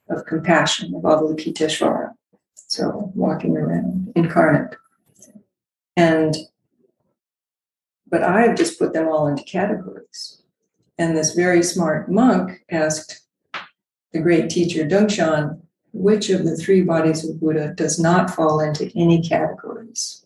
of 0.09 0.25
compassion, 0.25 0.95
of 0.95 1.03
Avalokiteshvara. 1.03 2.13
So 2.55 3.11
walking 3.15 3.57
around, 3.57 4.11
incarnate. 4.15 4.75
And 5.95 6.35
but 8.13 8.21
I've 8.21 8.55
just 8.55 8.77
put 8.77 8.93
them 8.93 9.07
all 9.07 9.25
into 9.27 9.43
categories. 9.43 10.43
And 10.99 11.17
this 11.17 11.33
very 11.33 11.63
smart 11.63 12.11
monk 12.11 12.63
asked 12.69 13.21
the 14.11 14.19
great 14.19 14.51
teacher 14.51 14.85
Dongshan, 14.85 15.59
which 15.93 16.29
of 16.29 16.45
the 16.45 16.55
three 16.55 16.83
bodies 16.83 17.27
of 17.27 17.39
Buddha 17.39 17.73
does 17.75 17.99
not 17.99 18.29
fall 18.29 18.59
into 18.59 18.91
any 18.95 19.21
categories? 19.21 20.23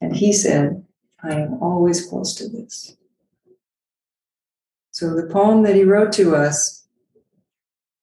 And 0.00 0.16
he 0.16 0.32
said, 0.32 0.85
I 1.22 1.34
am 1.34 1.62
always 1.62 2.06
close 2.06 2.34
to 2.36 2.48
this. 2.48 2.96
So 4.90 5.14
the 5.14 5.26
poem 5.26 5.62
that 5.64 5.76
he 5.76 5.84
wrote 5.84 6.12
to 6.12 6.34
us 6.34 6.86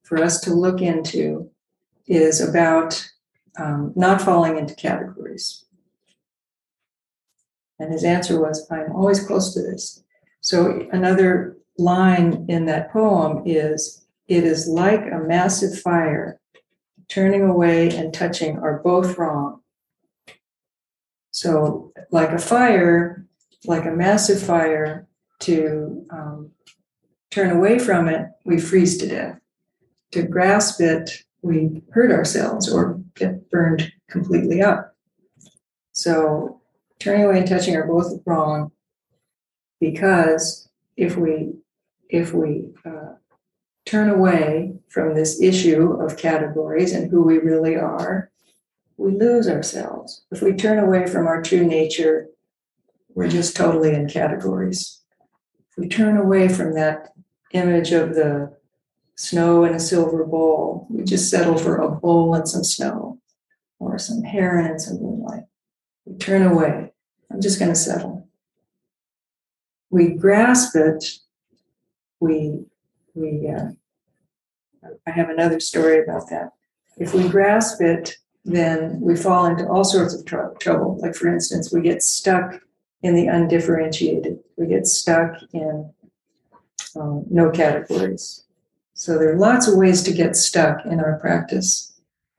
for 0.04 0.22
us 0.22 0.40
to 0.42 0.54
look 0.54 0.82
into 0.82 1.50
is 2.06 2.40
about 2.40 3.10
um, 3.58 3.94
not 3.96 4.22
falling 4.22 4.58
into 4.58 4.76
categories. 4.76 5.66
And 7.80 7.92
his 7.92 8.04
answer 8.04 8.40
was, 8.40 8.70
I'm 8.70 8.92
always 8.92 9.26
close 9.26 9.56
to 9.56 9.62
this. 9.62 10.04
So 10.42 10.88
another 10.92 11.58
line 11.80 12.46
in 12.48 12.66
that 12.66 12.92
poem 12.92 13.42
is, 13.46 14.06
it 14.28 14.44
is 14.44 14.68
like 14.68 15.02
a 15.12 15.24
massive 15.26 15.80
fire. 15.80 16.40
Turning 17.10 17.42
away 17.42 17.90
and 17.90 18.14
touching 18.14 18.60
are 18.60 18.82
both 18.84 19.18
wrong. 19.18 19.63
So, 21.44 21.92
like 22.10 22.30
a 22.30 22.40
fire, 22.40 23.28
like 23.66 23.86
a 23.86 23.92
massive 23.92 24.42
fire, 24.42 25.10
to 25.42 26.06
um, 26.10 26.52
turn 27.32 27.52
away 27.52 27.80
from 27.80 28.08
it, 28.08 28.30
we 28.46 28.62
freeze 28.62 28.98
to 29.00 29.10
death. 29.10 29.42
To 30.14 30.24
grasp 30.24 30.80
it, 30.80 31.12
we 31.42 31.82
hurt 31.92 32.12
ourselves 32.12 32.72
or 32.72 33.02
get 33.16 33.50
burned 33.50 33.92
completely 34.10 34.62
up. 34.62 34.96
So, 35.92 36.62
turning 37.00 37.26
away 37.26 37.40
and 37.40 37.48
touching 37.48 37.76
are 37.76 37.88
both 37.88 38.22
wrong 38.26 38.72
because 39.82 40.70
if 40.96 41.18
we 41.18 41.56
if 42.08 42.34
we 42.34 42.70
uh, 42.86 43.16
turn 43.86 44.10
away 44.10 44.76
from 44.88 45.14
this 45.14 45.42
issue 45.42 45.92
of 46.02 46.16
categories 46.16 46.94
and 46.94 47.12
who 47.12 47.22
we 47.22 47.38
really 47.40 47.76
are, 47.76 48.32
we 49.04 49.12
lose 49.12 49.50
ourselves. 49.50 50.24
If 50.32 50.42
we 50.42 50.54
turn 50.54 50.80
away 50.80 51.08
from 51.08 51.28
our 51.28 51.42
true 51.42 51.66
nature, 51.66 52.30
we're 53.14 53.28
just 53.28 53.54
totally 53.54 53.94
in 53.94 54.08
categories. 54.08 55.02
If 55.70 55.78
we 55.78 55.90
turn 55.90 56.16
away 56.16 56.48
from 56.48 56.74
that 56.76 57.10
image 57.52 57.92
of 57.92 58.16
the 58.16 58.56
snow 59.16 59.66
in 59.66 59.74
a 59.74 59.80
silver 59.80 60.24
bowl, 60.24 60.88
we 60.90 61.04
just 61.04 61.30
settle 61.30 61.58
for 61.58 61.76
a 61.76 61.92
bowl 61.92 62.34
and 62.34 62.48
some 62.48 62.64
snow 62.64 63.20
or 63.78 64.00
some 64.00 64.24
heron 64.24 64.68
and 64.68 64.82
some 64.82 65.02
moonlight. 65.02 65.44
We 66.06 66.16
turn 66.18 66.44
away. 66.44 66.94
I'm 67.30 67.42
just 67.42 67.60
going 67.60 67.72
to 67.72 67.76
settle. 67.76 68.30
We 69.90 70.12
grasp 70.12 70.78
it. 70.78 71.04
We 72.22 72.66
we 73.16 73.50
uh, 73.50 73.72
I 75.06 75.12
have 75.12 75.30
another 75.30 75.60
story 75.60 76.02
about 76.02 76.30
that. 76.30 76.54
If 76.98 77.14
we 77.14 77.28
grasp 77.28 77.82
it, 77.82 78.18
then 78.46 79.00
we 79.00 79.16
fall 79.16 79.46
into 79.46 79.68
all 79.68 79.84
sorts 79.84 80.14
of 80.14 80.26
tr- 80.26 80.54
trouble. 80.60 81.00
Like, 81.02 81.16
for 81.16 81.28
instance, 81.28 81.72
we 81.72 81.82
get 81.82 82.04
stuck 82.04 82.60
in 83.02 83.16
the 83.16 83.28
undifferentiated, 83.28 84.40
we 84.58 84.68
get 84.68 84.88
stuck 84.88 85.36
in 85.52 85.92
um, 86.96 87.26
no 87.30 87.50
categories. 87.50 88.46
So, 88.94 89.18
there 89.18 89.34
are 89.34 89.38
lots 89.38 89.68
of 89.68 89.76
ways 89.76 90.04
to 90.04 90.14
get 90.14 90.36
stuck 90.36 90.86
in 90.86 91.00
our 91.00 91.20
practice. 91.20 91.90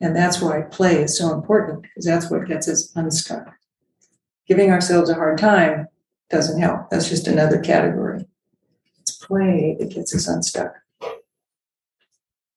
And 0.01 0.15
that's 0.15 0.41
why 0.41 0.63
play 0.63 1.03
is 1.03 1.17
so 1.17 1.33
important, 1.33 1.83
because 1.83 2.05
that's 2.05 2.31
what 2.31 2.47
gets 2.47 2.69
us 2.69 2.95
unstuck. 2.95 3.55
Giving 4.47 4.71
ourselves 4.71 5.09
a 5.09 5.15
hard 5.15 5.39
time 5.39 5.89
doesn't 6.31 6.61
help. 6.61 6.91
That's 6.91 7.09
just 7.09 7.27
another 7.27 7.59
category. 7.59 8.27
It's 9.01 9.17
play 9.17 9.77
that 9.79 9.91
gets 9.91 10.15
us 10.15 10.29
unstuck. 10.29 10.75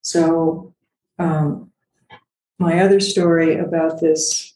So, 0.02 0.74
um, 1.20 1.72
my 2.60 2.80
other 2.80 3.00
story 3.00 3.58
about 3.58 4.02
this 4.02 4.54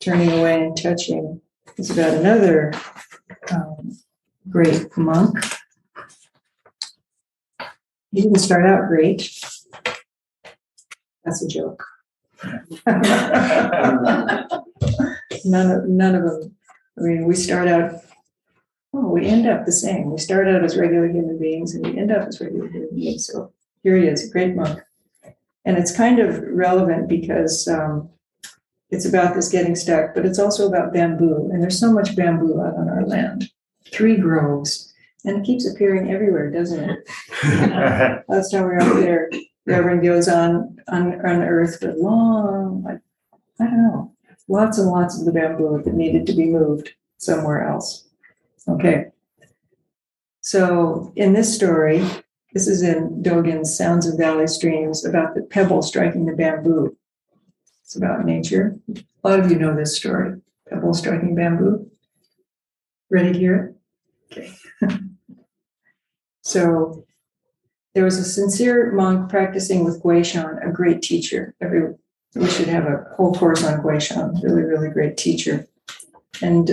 turning 0.00 0.30
away 0.30 0.64
and 0.64 0.76
touching 0.76 1.40
is 1.76 1.90
about 1.90 2.14
another 2.14 2.72
um, 3.50 3.98
great 4.48 4.96
monk. 4.96 5.36
He 8.12 8.22
didn't 8.22 8.38
start 8.38 8.64
out 8.64 8.88
great. 8.88 9.28
That's 11.24 11.42
a 11.42 11.48
joke. 11.48 11.84
none 15.44 15.70
of 15.70 15.88
none 15.88 16.14
of 16.14 16.22
them. 16.22 16.54
I 16.98 17.00
mean, 17.00 17.26
we 17.26 17.34
start 17.34 17.66
out. 17.68 18.00
Oh, 18.94 19.08
we 19.08 19.26
end 19.26 19.46
up 19.46 19.66
the 19.66 19.72
same. 19.72 20.12
We 20.12 20.18
start 20.18 20.46
out 20.48 20.64
as 20.64 20.76
regular 20.76 21.08
human 21.08 21.38
beings, 21.38 21.74
and 21.74 21.84
we 21.84 21.98
end 21.98 22.12
up 22.12 22.28
as 22.28 22.40
regular 22.40 22.68
human 22.68 22.94
beings. 22.94 23.26
So 23.26 23.52
here 23.82 23.96
he 23.96 24.06
is, 24.06 24.28
a 24.28 24.30
great 24.30 24.54
monk. 24.54 24.80
And 25.66 25.76
it's 25.76 25.94
kind 25.94 26.20
of 26.20 26.40
relevant 26.42 27.08
because 27.08 27.68
um, 27.68 28.08
it's 28.90 29.04
about 29.04 29.34
this 29.34 29.48
getting 29.48 29.74
stuck, 29.74 30.14
but 30.14 30.24
it's 30.24 30.38
also 30.38 30.68
about 30.68 30.92
bamboo. 30.92 31.50
And 31.52 31.62
there's 31.62 31.78
so 31.78 31.92
much 31.92 32.16
bamboo 32.16 32.60
out 32.60 32.76
on 32.76 32.88
our 32.88 33.04
land, 33.04 33.50
three 33.92 34.16
groves, 34.16 34.94
and 35.24 35.38
it 35.38 35.44
keeps 35.44 35.68
appearing 35.68 36.10
everywhere, 36.10 36.50
doesn't 36.50 36.88
it? 36.88 37.08
Last 38.28 38.52
time 38.52 38.62
we 38.62 38.68
were 38.68 38.80
up 38.80 38.94
there, 38.94 39.28
Reverend 39.66 40.02
Gyozan, 40.02 40.76
on 40.86 41.12
unearthed 41.12 41.82
a 41.82 41.94
long, 41.94 42.84
like, 42.84 43.00
I 43.60 43.64
don't 43.64 43.82
know, 43.82 44.12
lots 44.46 44.78
and 44.78 44.88
lots 44.88 45.18
of 45.18 45.26
the 45.26 45.32
bamboo 45.32 45.82
that 45.84 45.94
needed 45.94 46.26
to 46.28 46.32
be 46.32 46.46
moved 46.46 46.94
somewhere 47.18 47.68
else. 47.68 48.06
Okay. 48.68 49.06
So 50.42 51.12
in 51.16 51.32
this 51.32 51.52
story, 51.52 52.08
this 52.56 52.68
is 52.68 52.80
in 52.80 53.22
Dogen's 53.22 53.76
Sounds 53.76 54.06
of 54.06 54.16
Valley 54.16 54.46
Streams 54.46 55.04
about 55.04 55.34
the 55.34 55.42
pebble 55.42 55.82
striking 55.82 56.24
the 56.24 56.32
bamboo. 56.32 56.96
It's 57.82 57.96
about 57.96 58.24
nature. 58.24 58.78
A 58.96 59.28
lot 59.28 59.40
of 59.40 59.50
you 59.50 59.58
know 59.58 59.76
this 59.76 59.94
story. 59.94 60.40
Pebble 60.66 60.94
striking 60.94 61.34
bamboo. 61.34 61.90
Ready 63.10 63.34
to 63.34 63.38
hear 63.38 63.76
it? 64.32 64.38
Okay. 64.38 64.54
so 66.40 67.04
there 67.94 68.04
was 68.04 68.16
a 68.16 68.24
sincere 68.24 68.90
monk 68.90 69.28
practicing 69.28 69.84
with 69.84 70.02
Guishan, 70.02 70.66
a 70.66 70.72
great 70.72 71.02
teacher. 71.02 71.54
Every 71.60 71.92
we 72.34 72.48
should 72.48 72.68
have 72.68 72.86
a 72.86 73.04
whole 73.18 73.34
course 73.34 73.64
on 73.64 73.82
Guishan, 73.82 74.42
really, 74.42 74.62
really 74.62 74.88
great 74.88 75.18
teacher. 75.18 75.68
And 76.40 76.70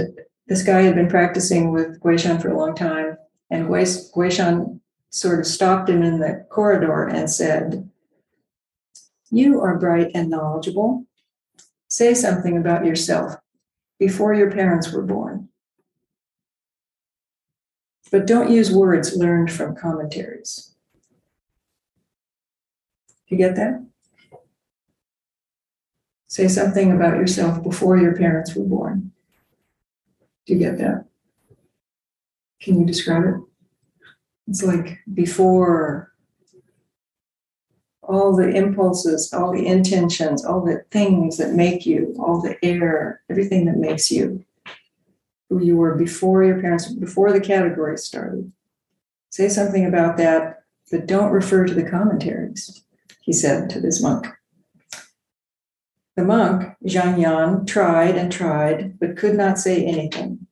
this 0.48 0.64
guy 0.64 0.84
had 0.84 0.96
been 0.96 1.10
practicing 1.10 1.74
with 1.74 2.00
Guishan 2.00 2.42
for 2.42 2.48
a 2.48 2.58
long 2.58 2.74
time, 2.74 3.18
and 3.50 3.68
Guishan 3.68 4.80
sort 5.14 5.40
of 5.40 5.46
stopped 5.46 5.90
him 5.90 6.02
in 6.02 6.20
the 6.20 6.44
corridor 6.50 7.08
and 7.08 7.30
said, 7.30 7.88
You 9.30 9.62
are 9.62 9.78
bright 9.78 10.10
and 10.16 10.28
knowledgeable. 10.28 11.06
Say 11.88 12.16
something 12.16 12.58
about 12.58 12.84
yourself 12.84 13.36
before 14.00 14.34
your 14.34 14.50
parents 14.50 14.92
were 14.92 15.04
born. 15.04 15.50
But 18.12 18.26
don't 18.26 18.50
use 18.50 18.72
words 18.72 19.16
learned 19.16 19.52
from 19.52 19.76
commentaries. 19.76 20.74
Do 23.28 23.36
you 23.36 23.38
get 23.38 23.56
that? 23.56 23.86
Say 26.28 26.48
something 26.48 26.92
about 26.92 27.18
yourself 27.18 27.62
before 27.62 27.98
your 27.98 28.18
parents 28.18 28.56
were 28.56 28.66
born. 28.66 29.12
Do 30.48 30.54
you 30.54 30.60
get 30.60 30.80
that? 30.80 31.06
Can 32.60 32.80
you 32.80 32.86
describe 32.88 33.26
it? 33.26 33.53
It's 34.48 34.64
like 34.64 35.00
before 35.14 36.12
all 38.02 38.36
the 38.36 38.50
impulses, 38.50 39.32
all 39.34 39.54
the 39.54 39.66
intentions, 39.66 40.44
all 40.44 40.62
the 40.62 40.84
things 40.92 41.38
that 41.38 41.54
make 41.54 41.86
you, 41.86 42.16
all 42.20 42.42
the 42.42 42.58
air, 42.64 43.22
everything 43.30 43.66
that 43.66 43.78
makes 43.78 44.12
you 44.12 44.44
who 45.50 45.64
you 45.64 45.78
were 45.78 45.96
before 45.96 46.44
your 46.44 46.60
parents, 46.60 46.92
before 46.92 47.32
the 47.32 47.40
categories 47.40 48.04
started. 48.04 48.52
Say 49.30 49.50
something 49.50 49.86
about 49.86 50.18
that, 50.18 50.64
but 50.92 51.08
don't 51.08 51.32
refer 51.32 51.66
to 51.66 51.74
the 51.74 51.90
commentaries, 51.90 52.84
he 53.22 53.34
said 53.34 53.70
to 53.70 53.80
this 53.80 54.02
monk. 54.02 54.28
The 56.16 56.24
monk, 56.24 56.76
Xiangyan, 56.86 57.66
tried 57.66 58.16
and 58.16 58.32
tried, 58.32 59.00
but 59.00 59.18
could 59.18 59.36
not 59.36 59.58
say 59.58 59.84
anything. 59.84 60.48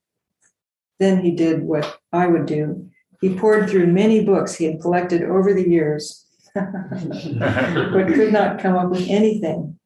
Then 0.99 1.23
he 1.23 1.31
did 1.31 1.63
what 1.63 1.99
I 2.11 2.27
would 2.27 2.45
do. 2.45 2.90
He 3.21 3.35
poured 3.35 3.69
through 3.69 3.87
many 3.87 4.25
books 4.25 4.55
he 4.55 4.65
had 4.65 4.81
collected 4.81 5.23
over 5.23 5.53
the 5.53 5.67
years, 5.67 6.25
but 6.55 8.07
could 8.07 8.33
not 8.33 8.59
come 8.59 8.75
up 8.75 8.89
with 8.89 9.07
anything. 9.07 9.77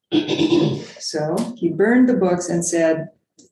So 0.98 1.54
he 1.56 1.68
burned 1.68 2.08
the 2.08 2.14
books 2.14 2.48
and 2.48 2.64
said, 2.64 3.08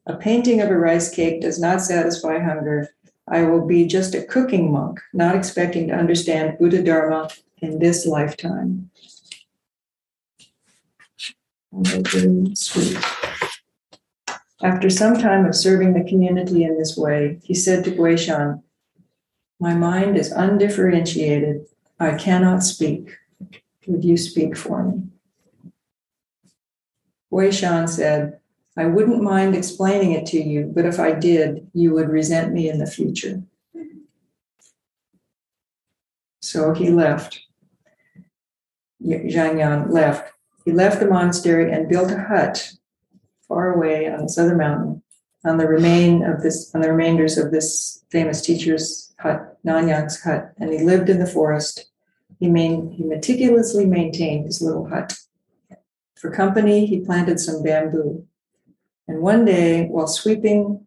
A 0.07 0.17
painting 0.17 0.61
of 0.61 0.71
a 0.71 0.77
rice 0.77 1.15
cake 1.15 1.41
does 1.43 1.61
not 1.61 1.83
satisfy 1.83 2.39
hunger. 2.39 2.89
I 3.29 3.43
will 3.43 3.67
be 3.67 3.87
just 3.87 4.15
a 4.15 4.25
cooking 4.25 4.73
monk, 4.73 5.01
not 5.13 5.37
expecting 5.37 5.89
to 5.89 5.95
understand 5.95 6.59
Buddha 6.59 6.83
Dharma 6.83 7.29
in 7.61 7.79
this 7.79 8.07
lifetime 8.07 8.91
sweet. 12.55 12.99
After 14.63 14.89
some 14.89 15.19
time 15.19 15.45
of 15.45 15.55
serving 15.55 15.93
the 15.93 16.09
community 16.09 16.65
in 16.65 16.79
this 16.79 16.97
way, 16.97 17.39
he 17.43 17.55
said 17.55 17.85
to 17.85 17.91
Guishan, 17.91 18.63
My 19.65 19.73
mind 19.73 20.19
is 20.19 20.31
undifferentiated. 20.31 21.65
I 21.99 22.17
cannot 22.17 22.63
speak. 22.63 23.17
Would 23.87 24.05
you 24.05 24.19
speak 24.19 24.59
for 24.59 24.85
me? 24.85 25.05
Wei 27.31 27.51
Shan 27.51 27.89
said, 27.89 28.41
I 28.77 28.85
wouldn't 28.85 29.23
mind 29.23 29.57
explaining 29.57 30.13
it 30.13 30.27
to 30.27 30.39
you, 30.39 30.71
but 30.75 30.85
if 30.85 31.01
I 31.01 31.13
did, 31.13 31.67
you 31.73 31.95
would 31.95 32.11
resent 32.11 32.53
me 32.53 32.69
in 32.69 32.77
the 32.77 32.87
future. 32.87 33.43
So 36.43 36.75
he 36.75 36.91
left. 36.91 37.41
Xiangyan 39.03 39.91
left 39.91 40.31
he 40.67 40.73
left 40.73 41.01
the 41.01 41.07
monastery 41.07 41.73
and 41.73 41.89
built 41.89 42.11
a 42.11 42.19
hut 42.19 42.71
far 43.49 43.73
away 43.73 44.11
on 44.11 44.25
this 44.25 44.37
other 44.37 44.57
mountain 44.57 45.03
on 45.45 45.57
the 45.59 45.67
remain 45.67 46.23
of 46.23 46.43
this 46.43 46.75
on 46.75 46.81
the 46.81 46.91
remainders 46.91 47.37
of 47.37 47.51
this 47.51 48.05
famous 48.11 48.41
teacher's 48.41 49.14
hut, 49.25 49.59
Nanyang's 49.67 50.23
hut, 50.23 50.53
and 50.59 50.71
he 50.71 50.79
lived 50.79 51.09
in 51.09 51.19
the 51.19 51.27
forest. 51.27 51.91
He, 52.39 52.49
main, 52.49 52.93
he 52.93 53.03
meticulously 53.03 53.87
maintained 53.87 54.45
his 54.45 54.61
little 54.61 54.89
hut. 54.89 55.19
For 56.15 56.31
company, 56.31 56.87
he 56.87 57.01
planted 57.01 57.41
some 57.41 57.63
bamboo. 57.63 58.27
And 59.09 59.21
one 59.21 59.45
day, 59.45 59.87
while 59.87 60.07
sweeping 60.07 60.87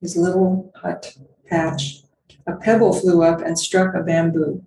his 0.00 0.16
little 0.16 0.72
hut 0.76 1.16
patch, 1.46 2.02
a 2.46 2.56
pebble 2.56 2.92
flew 2.92 3.22
up 3.22 3.40
and 3.40 3.58
struck 3.58 3.94
a 3.94 4.02
bamboo. 4.02 4.66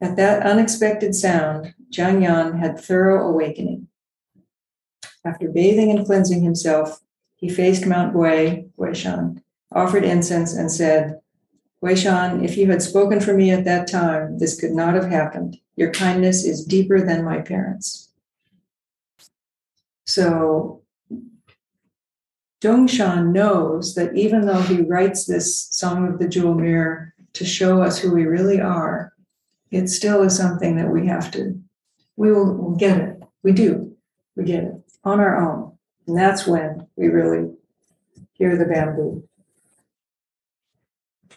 At 0.00 0.16
that 0.16 0.44
unexpected 0.44 1.14
sound, 1.14 1.74
Xiangyan 1.90 2.58
had 2.58 2.78
thorough 2.78 3.28
awakening. 3.28 3.88
After 5.24 5.48
bathing 5.48 5.90
and 5.90 6.04
cleansing 6.04 6.42
himself, 6.42 7.00
he 7.42 7.48
faced 7.48 7.86
Mount 7.86 8.14
Gui, 8.14 8.68
Guishan, 8.78 9.42
offered 9.72 10.04
incense, 10.04 10.54
and 10.54 10.70
said, 10.70 11.20
Guishan, 11.82 12.44
if 12.44 12.56
you 12.56 12.70
had 12.70 12.80
spoken 12.80 13.18
for 13.18 13.34
me 13.34 13.50
at 13.50 13.64
that 13.64 13.88
time, 13.88 14.38
this 14.38 14.58
could 14.58 14.70
not 14.70 14.94
have 14.94 15.06
happened. 15.06 15.58
Your 15.74 15.90
kindness 15.90 16.44
is 16.44 16.64
deeper 16.64 17.00
than 17.04 17.24
my 17.24 17.40
parents. 17.40 18.10
So 20.06 20.82
Dongshan 22.60 23.32
knows 23.32 23.96
that 23.96 24.14
even 24.14 24.46
though 24.46 24.62
he 24.62 24.82
writes 24.82 25.24
this 25.24 25.66
Song 25.72 26.06
of 26.06 26.20
the 26.20 26.28
Jewel 26.28 26.54
Mirror 26.54 27.12
to 27.32 27.44
show 27.44 27.82
us 27.82 27.98
who 27.98 28.14
we 28.14 28.24
really 28.24 28.60
are, 28.60 29.14
it 29.72 29.88
still 29.88 30.22
is 30.22 30.36
something 30.36 30.76
that 30.76 30.90
we 30.90 31.08
have 31.08 31.32
to, 31.32 31.60
we 32.14 32.30
will 32.30 32.54
we'll 32.54 32.76
get 32.76 33.00
it. 33.00 33.20
We 33.42 33.50
do. 33.50 33.96
We 34.36 34.44
get 34.44 34.62
it 34.62 34.74
on 35.02 35.18
our 35.18 35.40
own. 35.40 35.61
And 36.06 36.16
that's 36.16 36.46
when 36.46 36.86
we 36.96 37.08
really 37.08 37.52
hear 38.32 38.56
the 38.56 38.64
bamboo. 38.64 39.26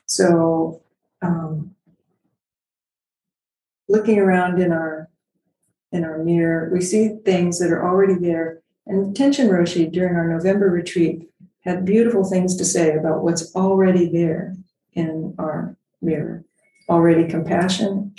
So, 0.06 0.82
um, 1.22 1.76
looking 3.88 4.20
around 4.20 4.62
in 4.62 4.72
our 4.72 5.10
in 5.92 6.04
our 6.04 6.18
mirror, 6.18 6.70
we 6.74 6.82
see 6.82 7.18
things 7.24 7.60
that 7.60 7.72
are 7.72 7.88
already 7.88 8.16
there. 8.16 8.62
And 8.86 9.16
Tenshin 9.16 9.50
Roshi, 9.50 9.92
during 9.92 10.16
our 10.16 10.28
November 10.28 10.70
retreat, 10.70 11.30
had 11.62 11.86
beautiful 11.86 12.26
things 12.26 12.56
to 12.58 12.66
say 12.66 12.96
about 12.96 13.24
what's 13.24 13.56
already 13.56 14.10
there 14.10 14.56
in 14.94 15.34
our 15.40 15.78
mirror 16.02 16.44
already 16.90 17.28
compassion, 17.28 18.14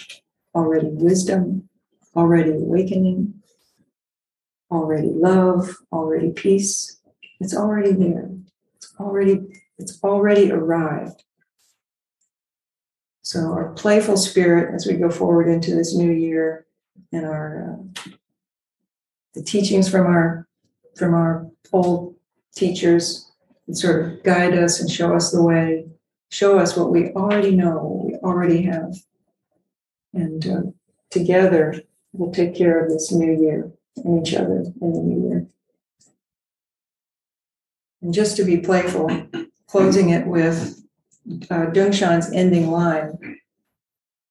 already 0.54 0.88
wisdom, 0.88 1.68
already 2.14 2.50
awakening, 2.50 3.34
already 4.76 5.08
love, 5.08 5.76
already 5.92 6.30
peace. 6.30 7.00
It's 7.40 7.56
already 7.56 7.92
there. 7.92 8.30
It's 8.76 8.92
already 9.00 9.40
it's 9.78 10.02
already 10.02 10.50
arrived. 10.50 11.24
So 13.22 13.52
our 13.52 13.72
playful 13.72 14.16
spirit 14.16 14.74
as 14.74 14.86
we 14.86 14.94
go 14.94 15.10
forward 15.10 15.48
into 15.48 15.74
this 15.74 15.94
new 15.94 16.12
year 16.12 16.66
and 17.12 17.26
our 17.26 17.78
uh, 18.06 18.10
the 19.34 19.42
teachings 19.42 19.88
from 19.88 20.06
our 20.06 20.46
from 20.96 21.14
our 21.14 21.50
old 21.72 22.14
teachers 22.54 23.30
and 23.66 23.76
sort 23.76 24.04
of 24.04 24.22
guide 24.22 24.56
us 24.56 24.80
and 24.80 24.90
show 24.90 25.14
us 25.14 25.30
the 25.30 25.42
way 25.42 25.86
show 26.30 26.58
us 26.58 26.76
what 26.76 26.90
we 26.90 27.10
already 27.12 27.54
know, 27.54 27.78
what 27.78 28.06
we 28.06 28.14
already 28.16 28.62
have. 28.62 28.94
And 30.12 30.46
uh, 30.46 30.62
together, 31.10 31.82
we'll 32.12 32.32
take 32.32 32.54
care 32.54 32.84
of 32.84 32.90
this 32.90 33.12
new 33.12 33.32
year 33.40 33.70
and 34.04 34.26
each 34.26 34.34
other 34.34 34.64
in 34.80 34.92
the 34.92 35.28
year. 35.28 35.46
And 38.02 38.14
just 38.14 38.36
to 38.36 38.44
be 38.44 38.58
playful, 38.58 39.10
closing 39.66 40.10
it 40.10 40.26
with 40.26 40.82
uh, 41.50 41.66
Dongshan's 41.66 42.32
ending 42.32 42.70
line 42.70 43.38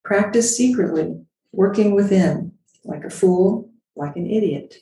practice 0.03 0.55
secretly, 0.55 1.19
working 1.51 1.93
within, 1.95 2.53
like 2.83 3.03
a 3.03 3.09
fool, 3.09 3.69
like 3.95 4.15
an 4.15 4.29
idiot. 4.29 4.75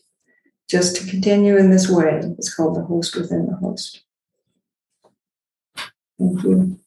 Just 0.70 0.96
to 0.98 1.10
continue 1.10 1.58
in 1.58 1.72
this 1.72 1.90
way 1.90 2.22
is 2.38 2.54
called 2.54 2.76
the 2.76 2.84
host 2.84 3.16
within 3.16 3.48
the 3.48 3.56
host. 3.56 4.04
Thank 6.20 6.44
you. 6.44 6.80